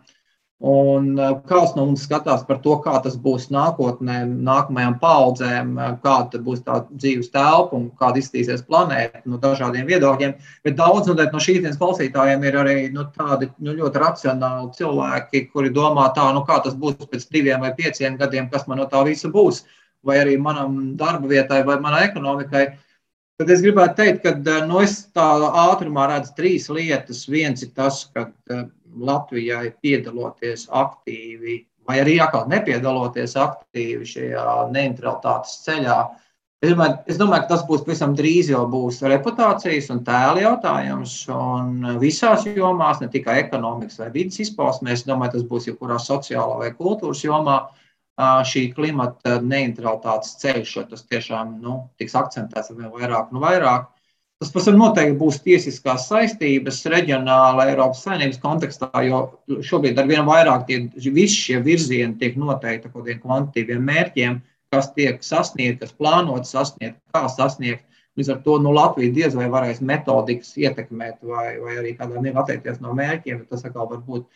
[0.63, 1.17] Un
[1.49, 5.73] kāds no mums skatās par to, kā tas būs nākotnē, nākamajām paudzēm,
[6.05, 10.37] kāda būs tā dzīves telpa un kāda izskatīsies planēta no dažādiem viedokļiem.
[10.63, 15.41] Bet daudz no, no šīs dienas klausītājiem ir arī nu, tādi nu, ļoti racionāli cilvēki,
[15.51, 18.87] kuri domā, tā, nu, kā tas būs pēc diviem vai pieciem gadiem, kas man no
[18.87, 19.65] tā visa būs,
[20.07, 22.69] vai arī manam darba vietai vai manai ekonomikai.
[23.41, 25.25] Tad es gribētu teikt, ka eh, nu, es tā
[25.65, 27.25] ātrumā redzu trīs lietas.
[27.27, 28.67] Viens ir tas, ka eh,
[28.99, 35.97] Latvijai piedaloties aktīvi, vai arī atkal nepiedaloties aktīvi šajā neutralitātes ceļā.
[36.63, 41.15] Es domāju, es domāju, ka tas būs pavisam drīz jau būs reputācijas un tēla jautājums.
[41.35, 46.61] Un visās jomās, ne tikai ekonomikas vai vidas izpausmēs, es domāju, tas būs jebkurā sociālā
[46.61, 47.57] vai kultūras jomā.
[48.47, 53.89] Šī klimata neutralitātes ceļš, jo tas tiešām nu, tiks akcentēts vēl vairāk un vairāk.
[54.43, 59.21] Tas pats noteikti būs tiesiskās saistības reģionāla Eiropas saimnības kontekstā, jo
[59.63, 60.81] šobrīd ar vien vairāk tie,
[61.15, 64.35] visi šie virzieni tiek noteikti kaut kādiem kvantitīviem mērķiem,
[64.75, 67.85] kas tiek sasniegti, kas plānoti sasniegt, kā sasniegt.
[68.19, 72.43] Līdz ar to nu, Latvija diez vai varēs metodikas ietekmēt vai, vai arī kādā veidā
[72.43, 73.45] atteikties no mērķiem.
[73.47, 74.27] Tas atkal var būt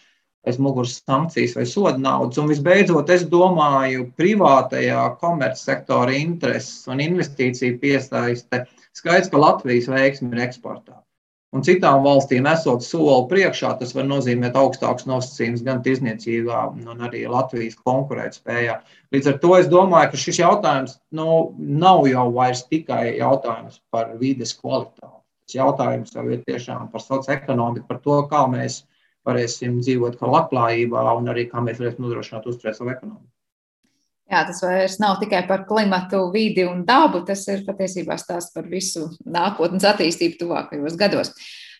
[0.47, 2.39] aiz muguras sankcijas vai soda naudas.
[2.41, 8.63] Un visbeidzot, es domāju, privātajā komercsektora intereses un investīciju piesaiste.
[8.97, 10.97] Skaidrs, ka Latvijas veiksme ir eksportā.
[11.55, 17.21] Un citām valstīm esot soli priekšā, tas var nozīmēt augstākus nosacījumus gan tirzniecībā, gan arī
[17.31, 18.75] Latvijas konkurētspējā.
[19.15, 24.11] Līdz ar to es domāju, ka šis jautājums nu, nav jau vairs tikai jautājums par
[24.19, 25.13] vides kvalitāti.
[25.47, 28.81] Tas jautājums jau ir tiešām par socioekonomiku, par to, kā mēs
[29.27, 33.27] varēsim dzīvot labklājībā un arī kā mēs varēsim nodrošināt uzturēt savu ekonomiku.
[34.27, 37.21] Jā, tas vairs nav tikai par klimatu, vidi un dabu.
[37.27, 41.31] Tas ir patiesībā stāsts par visu nākotnes attīstību tuvākajos gados.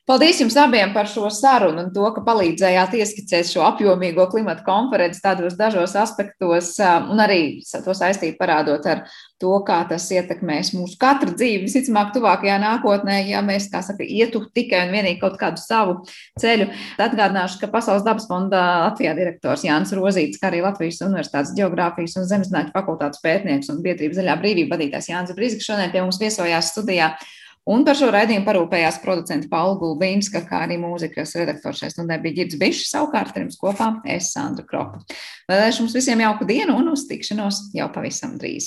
[0.08, 5.20] Paldies jums abiem par šo sarunu un to, ka palīdzējāt ieskicēt šo apjomīgo klimata konferenci
[5.20, 7.40] tādos dažos aspektos un arī
[7.84, 9.02] to saistību parādot ar
[9.36, 11.66] to, kā tas ietekmēs mūsu katru dzīvi.
[11.66, 15.98] Visticamāk, tuvākajā nākotnē, ja mēs, kā saka, ietu tikai un vienīgi kaut kādu savu
[16.40, 16.70] ceļu.
[17.04, 22.30] Atgādināšu, ka Pasaules dabas fonda Latvijā direktors Jānis Rozīts, kā arī Latvijas Universitātes geogrāfijas un
[22.32, 27.12] zemesnāķu fakultātes pētnieks un biedrības zaļā brīvība vadītājs Jānis Brīsks šodien pie mums viesojās studijā.
[27.68, 32.42] Un par šo raidījumu parūpējās producents Paula Gulbīnska, kā arī mūzikas redaktors šai stundē bija
[32.42, 35.02] Girds Bišs, savukārt ar jums kopā es Sandra Kropa.
[35.52, 38.66] Vēlēšu mums visiem jauku dienu un uz tikšanos jau pavisam drīz.